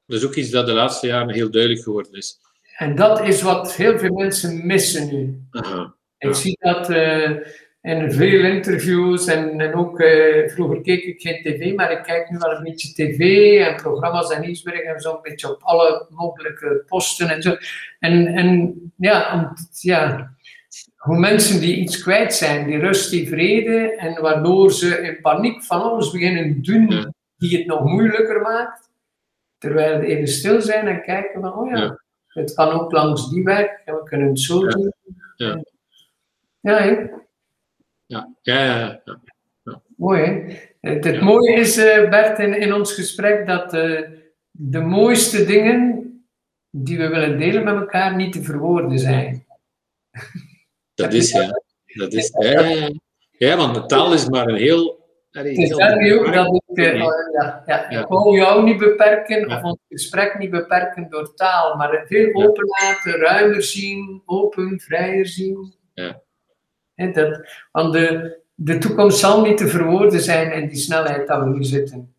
[0.07, 2.41] dat is ook iets dat de laatste jaren heel duidelijk geworden is.
[2.79, 5.41] En dat is wat heel veel mensen missen nu.
[5.51, 5.95] Aha.
[6.19, 7.31] Ik zie dat eh,
[7.83, 12.31] in veel interviews en, en ook eh, vroeger keek ik geen tv, maar ik kijk
[12.31, 13.21] nu wel een beetje tv
[13.67, 17.57] en programma's en nieuwsberichten en zo een beetje op alle mogelijke posten en zo.
[17.99, 20.31] En, en ja, om- ja,
[20.97, 25.65] hoe mensen die iets kwijt zijn, die rust, die vrede, en waardoor ze in paniek
[25.65, 28.91] van alles beginnen doen die het nog moeilijker maakt,
[29.59, 32.07] terwijl even stil zijn en kijken van, oh Ja.
[32.29, 34.93] Het kan ook langs die weg en we kunnen het zo doen.
[35.37, 35.63] Ja.
[36.61, 36.83] Ja?
[38.07, 39.21] Ja, ja, ja, ja.
[39.97, 40.57] Mooi, hè?
[40.81, 41.25] Het, het Ja.
[41.25, 44.11] mooie is, eh, Bert, in, in ons gesprek, dat eh,
[44.51, 46.03] de mooiste dingen
[46.71, 49.47] die we willen delen met elkaar niet te verwoorden zijn.
[50.95, 51.63] dat is ja.
[51.85, 52.91] Dat is, ja, ja, ja.
[53.31, 54.98] ja, want de taal is maar een heel.
[55.39, 57.03] Allee, Het is daarmee ook dat ik, eh, Nee.
[57.03, 58.01] oh, ja, ja, Ja.
[58.01, 59.57] ik wou jou niet beperken, Ja.
[59.57, 65.27] of ons gesprek niet beperken door taal, maar veel open laten, ruimer zien, open, vrijer
[65.27, 65.75] zien.
[65.95, 66.21] Ja.
[66.95, 71.43] Hè, dat, want de, de toekomst zal niet te verwoorden zijn in die snelheid dat
[71.43, 72.15] we nu zitten.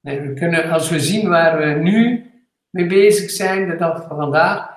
[0.00, 2.30] Nee, we kunnen, als we zien waar we nu
[2.70, 4.68] mee bezig zijn, de dag van vandaag,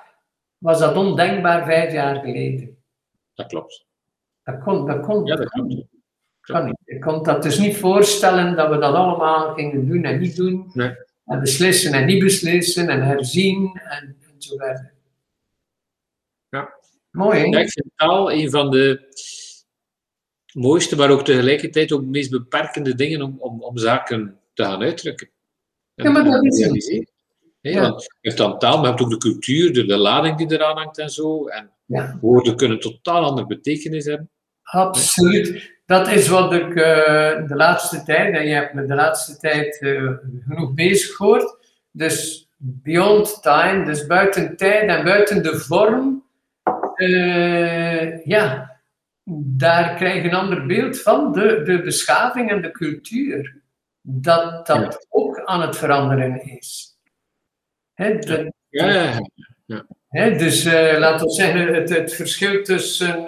[0.58, 2.76] was dat ondenkbaar vijf jaar geleden.
[3.34, 3.86] Dat klopt.
[4.42, 5.74] Dat kon, dat kon, Ja, dat klopt.
[6.40, 6.80] Kan niet.
[6.84, 10.70] Ik kon dat dus niet voorstellen dat we dat allemaal gingen doen en niet doen.
[10.72, 10.94] Nee.
[11.24, 14.92] En beslissen en niet beslissen en herzien en, en zo verder.
[16.48, 16.74] Ja.
[17.10, 17.44] Mooi, hè?
[17.44, 19.08] Ja, ik vind taal een van de
[20.52, 24.82] mooiste, maar ook tegelijkertijd ook de meest beperkende dingen om, om, om zaken te gaan
[24.82, 25.30] uitdrukken.
[25.94, 27.10] En Ja, maar dat is het.
[27.60, 27.80] Ja.
[27.80, 30.52] Want je hebt dan taal, maar je hebt ook de cultuur, de, de lading die
[30.52, 31.46] eraan hangt en zo.
[31.46, 32.18] En Ja.
[32.20, 34.30] woorden kunnen totaal andere betekenis hebben.
[34.62, 35.79] Absoluut.
[35.90, 39.80] Dat is wat ik eh, de laatste tijd, en je hebt me de laatste tijd
[39.80, 40.10] eh,
[40.48, 41.56] genoeg bezig gehoord.
[41.90, 46.24] Dus beyond time, dus buiten tijd en buiten de vorm.
[46.94, 48.76] eh, ja,
[49.34, 53.56] daar krijg je een ander beeld van de, de beschaving en de cultuur.
[54.02, 56.96] Dat dat ook aan het veranderen is.
[57.94, 59.18] Hè, de- Ja, ja,
[59.66, 59.86] ja.
[60.08, 60.64] Hè, dus
[60.98, 63.24] laten we zeggen, het, het verschil tussen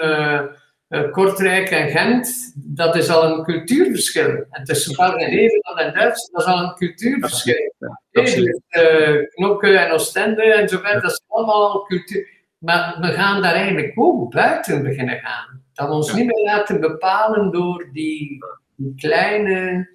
[1.11, 4.45] Kortrijk en Gent, dat is al een cultuurverschil.
[4.51, 7.73] En tussen België en Nederland en Duitsland, dat is al een cultuurverschil.
[8.13, 8.61] Absoluut.
[8.69, 12.29] dus, eh, Knokke en Oostende en zo verder, dat is allemaal cultuur.
[12.59, 15.63] Maar we gaan daar eigenlijk ook buiten beginnen gaan.
[15.73, 16.17] Dat we ons Ja.
[16.17, 18.39] niet meer laten bepalen door die,
[18.77, 19.89] die kleine,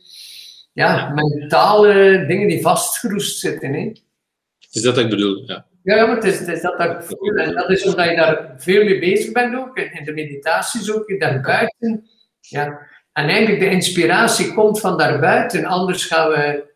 [0.74, 3.74] ja, mentale dingen die vastgeroest zitten.
[3.74, 3.92] Hè.
[4.72, 5.44] Is dat wat ik bedoel?
[5.46, 5.66] Ja.
[5.88, 6.80] Ja, maar het is, het is dat.
[7.36, 9.78] En dat is omdat je daar veel mee bezig bent ook.
[9.78, 12.10] In de meditaties ook, daarbuiten.
[12.40, 12.66] Ja.
[13.14, 15.66] En eigenlijk de inspiratie komt van daarbuiten.
[15.66, 16.74] Anders gaan we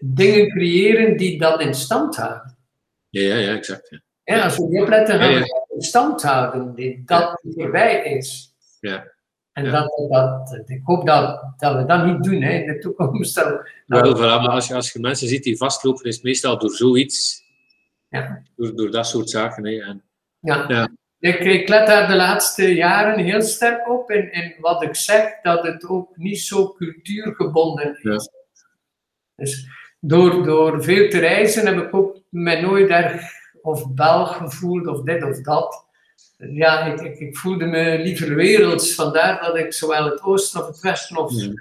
[0.00, 2.56] dingen creëren die dat in stand houden.
[3.08, 3.90] Ja, ja, ja, exact.
[3.90, 4.00] Ja.
[4.24, 6.74] Ja, als we niet opletten, gaan we dat in stand houden.
[6.74, 8.54] Die, dat voorbij is.
[8.80, 9.12] Ja.
[9.52, 9.70] En Ja.
[9.70, 13.34] Dat, dat, ik hoop dat, dat we dat niet doen hè, in de toekomst.
[13.34, 16.58] Dat, Wel, voilà, maar als je, als je mensen ziet die vastlopen, is het meestal
[16.58, 17.44] door zoiets.
[18.08, 18.42] Ja.
[18.56, 19.66] Door, door dat soort zaken.
[19.66, 19.82] Hè.
[19.82, 20.02] En,
[20.40, 20.64] Ja.
[20.68, 20.88] Ja.
[21.18, 25.40] Ik, ik let daar de laatste jaren heel sterk op in, in wat ik zeg,
[25.42, 28.28] dat het ook niet zo cultuurgebonden is.
[29.34, 29.66] Dus
[30.00, 33.22] door, door veel te reizen heb ik ook mij nooit erg
[33.62, 35.84] of Belg gevoeld of dit of dat.
[36.36, 40.66] Ja, ik, ik, ik voelde me liever werelds, vandaar dat ik zowel het oosten of
[40.66, 41.32] het westen of...
[41.32, 41.52] Ja.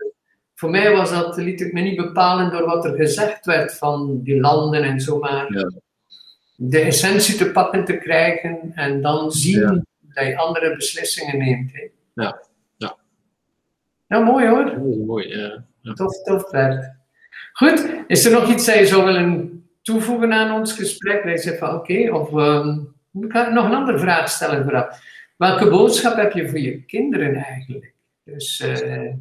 [0.56, 4.22] Voor mij was dat, liet ik me niet bepalen door wat er gezegd werd van
[4.24, 5.72] die landen en zo, maar Ja.
[6.56, 9.84] De essentie te pakken te krijgen en dan zien Ja.
[10.14, 11.72] dat je andere beslissingen neemt.
[11.74, 11.88] Hè.
[12.24, 12.42] Ja,
[12.78, 12.96] ja.
[14.08, 14.66] Ja, mooi hoor.
[14.66, 15.28] Dat is mooi.
[15.38, 15.64] Ja.
[15.82, 15.94] Ja.
[15.94, 16.92] Tof, tof Bert.
[17.54, 21.24] Goed, is er nog iets dat je zou willen toevoegen aan ons gesprek?
[21.24, 22.80] Dat je zegt van oké, of ehm,
[23.24, 25.02] ik ga nog een andere vraag stellen vooraf.
[25.38, 27.94] Welke boodschap heb je voor je kinderen eigenlijk?
[28.24, 29.14] Dus eh,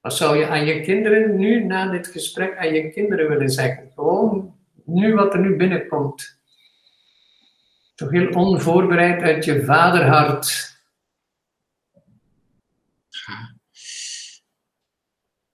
[0.00, 3.90] wat zou je aan je kinderen nu, na dit gesprek, aan je kinderen willen zeggen?
[3.94, 4.54] Gewoon
[4.90, 6.38] nu wat er nu binnenkomt.
[7.94, 10.78] Toch heel onvoorbereid uit je vaderhart.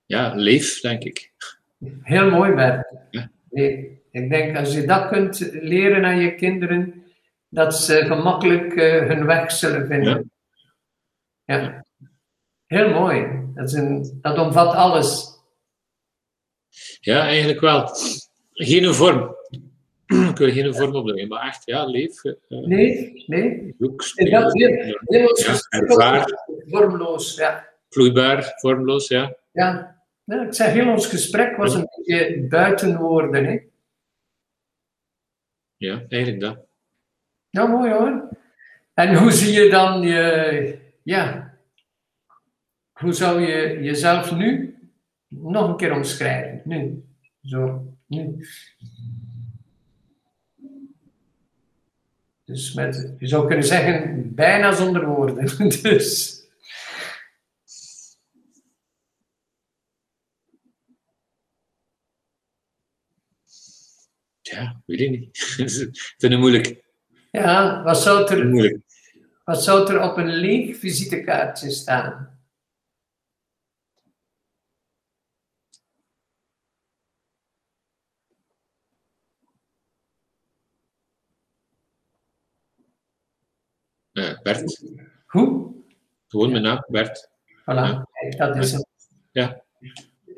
[0.06, 1.32] ja, leef, denk ik.
[2.02, 2.92] Heel mooi, Bert.
[3.10, 3.30] Ja.
[3.50, 7.04] Nee, ik denk als je dat kunt leren aan je kinderen,
[7.48, 10.30] dat ze gemakkelijk eh, hun weg zullen vinden.
[11.44, 11.84] Ja.
[12.66, 13.44] Heel mooi.
[13.54, 15.34] Dat, is een, dat omvat alles.
[17.00, 17.90] Ja, eigenlijk wel.
[18.58, 19.34] Geen vorm.
[20.30, 22.24] Ik wil geen vorm opbrengen, maar echt, ja, leef.
[22.24, 23.74] eh, Nee, nee.
[23.78, 24.68] zoek, speel, dat heel,
[25.38, 26.24] ja, ervaar.
[26.66, 27.68] vormloos, ja.
[27.88, 29.36] vloeibaar, vormloos, ja.
[29.52, 29.94] ja.
[30.24, 33.44] Ja, ik zeg, heel ons gesprek was een beetje buiten woorden.
[33.44, 33.58] Hè?
[35.76, 36.58] Ja, eigenlijk dat.
[37.50, 38.28] Ja, mooi hoor.
[38.94, 41.54] En hoe zie je dan je, ja,
[42.92, 44.76] hoe zou je jezelf nu
[45.28, 46.60] nog een keer omschrijven?
[46.64, 47.04] Nu,
[47.42, 47.86] zo,
[52.44, 55.68] Dus met, je zou kunnen zeggen, bijna zonder woorden.
[55.82, 56.36] Dus,
[64.42, 65.54] Ja, weet ik niet.
[65.56, 65.70] Ik
[66.18, 66.84] vind het moeilijk.
[67.30, 68.82] ja, wat zou, er, moeilijk.
[69.44, 72.35] wat zou er op een leeg visitekaartje staan?
[84.16, 84.82] Eh, Bert,
[85.26, 85.74] Hoe?
[86.28, 87.30] gewoon mijn naam, Bert.
[87.60, 88.86] Voilà, kijk, dat is het.
[89.30, 89.62] Ja.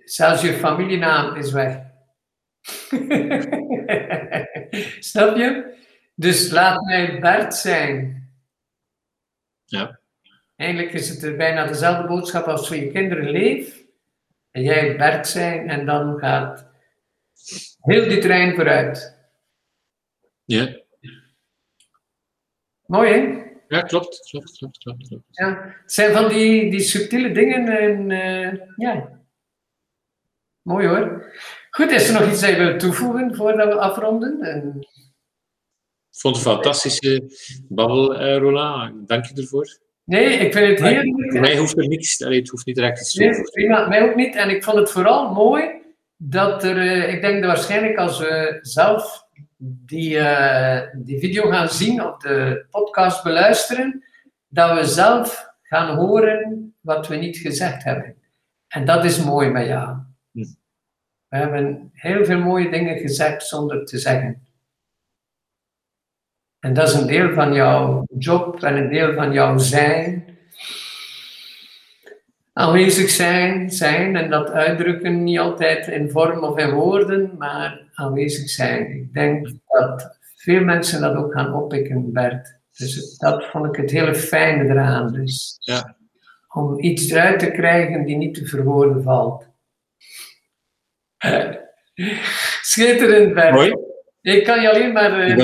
[0.04, 1.80] Zelfs je familienaam is weg.
[5.10, 5.76] Snap je?
[6.14, 8.28] Dus laat mij Bert zijn.
[9.64, 10.00] Ja.
[10.56, 13.84] Eigenlijk is het bijna dezelfde boodschap als voor je kinderen leef.
[14.50, 16.66] En jij Bert zijn en dan gaat
[17.78, 19.16] heel die trein vooruit.
[20.44, 20.86] Ja,
[22.88, 23.47] Mooi hè?
[23.68, 25.08] Ja klopt, klopt, klopt, klopt.
[25.08, 25.24] klopt.
[25.30, 25.74] Ja.
[25.82, 29.16] Het zijn van die, die subtiele dingen en eh, ja.
[30.62, 31.32] Mooi hoor.
[31.70, 34.40] Goed, is er nog iets dat je toevoegen voordat we afronden?
[34.40, 34.76] En,
[36.10, 37.22] Ik vond het een fantastische
[37.68, 39.08] babbel, eh, Roland.
[39.08, 39.78] Dank je ervoor.
[40.04, 41.32] nee, ik vind het heerlijk.
[41.32, 44.14] Voor mij hoeft er niks, allee, het hoeft niet direct iets Nee, prima, mij ook
[44.14, 44.34] niet.
[44.34, 45.70] En ik vond het vooral mooi
[46.16, 49.27] dat er, eh, ik denk dat waarschijnlijk als we zelf
[49.60, 54.04] die, eh, die video gaan zien of de podcast beluisteren,
[54.48, 58.16] dat we zelf gaan horen wat we niet gezegd hebben.
[58.68, 59.96] En dat is mooi bij jou.
[60.32, 60.44] Hm.
[61.28, 64.46] We hebben heel veel mooie dingen gezegd zonder te zeggen.
[66.58, 70.37] En dat is een deel van jouw job en een deel van jouw zijn
[72.58, 78.48] aanwezig zijn, zijn en dat uitdrukken niet altijd in vorm of in woorden, maar aanwezig
[78.48, 78.90] zijn.
[78.90, 82.58] Ik denk dat veel mensen dat ook gaan oppikken, Bert.
[82.76, 85.12] Dus dat vond ik het hele fijne eraan.
[85.12, 85.96] Dus Ja.
[86.48, 89.46] om iets eruit te krijgen die niet te verwoorden valt.
[92.62, 93.54] Schitterend, Bert.
[93.54, 93.74] Mooi,
[94.20, 95.36] Ik kan je alleen maar eh,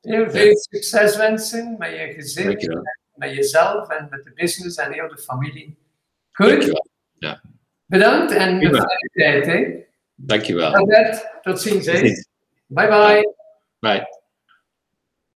[0.00, 2.58] heel veel succes wensen met je gezin,
[3.14, 5.86] met jezelf en met de business en heel de familie.
[6.38, 6.48] Goed?
[6.48, 6.86] Dankjewel.
[7.86, 9.46] Bedankt en een fijne tijd.
[9.46, 9.84] Hè?
[10.14, 10.72] Dankjewel.
[10.72, 11.86] Dag Bert, tot ziens.
[11.86, 11.92] Hè?
[11.92, 12.28] Tot ziens.
[12.66, 13.34] Bye bye.
[13.78, 14.17] Bye.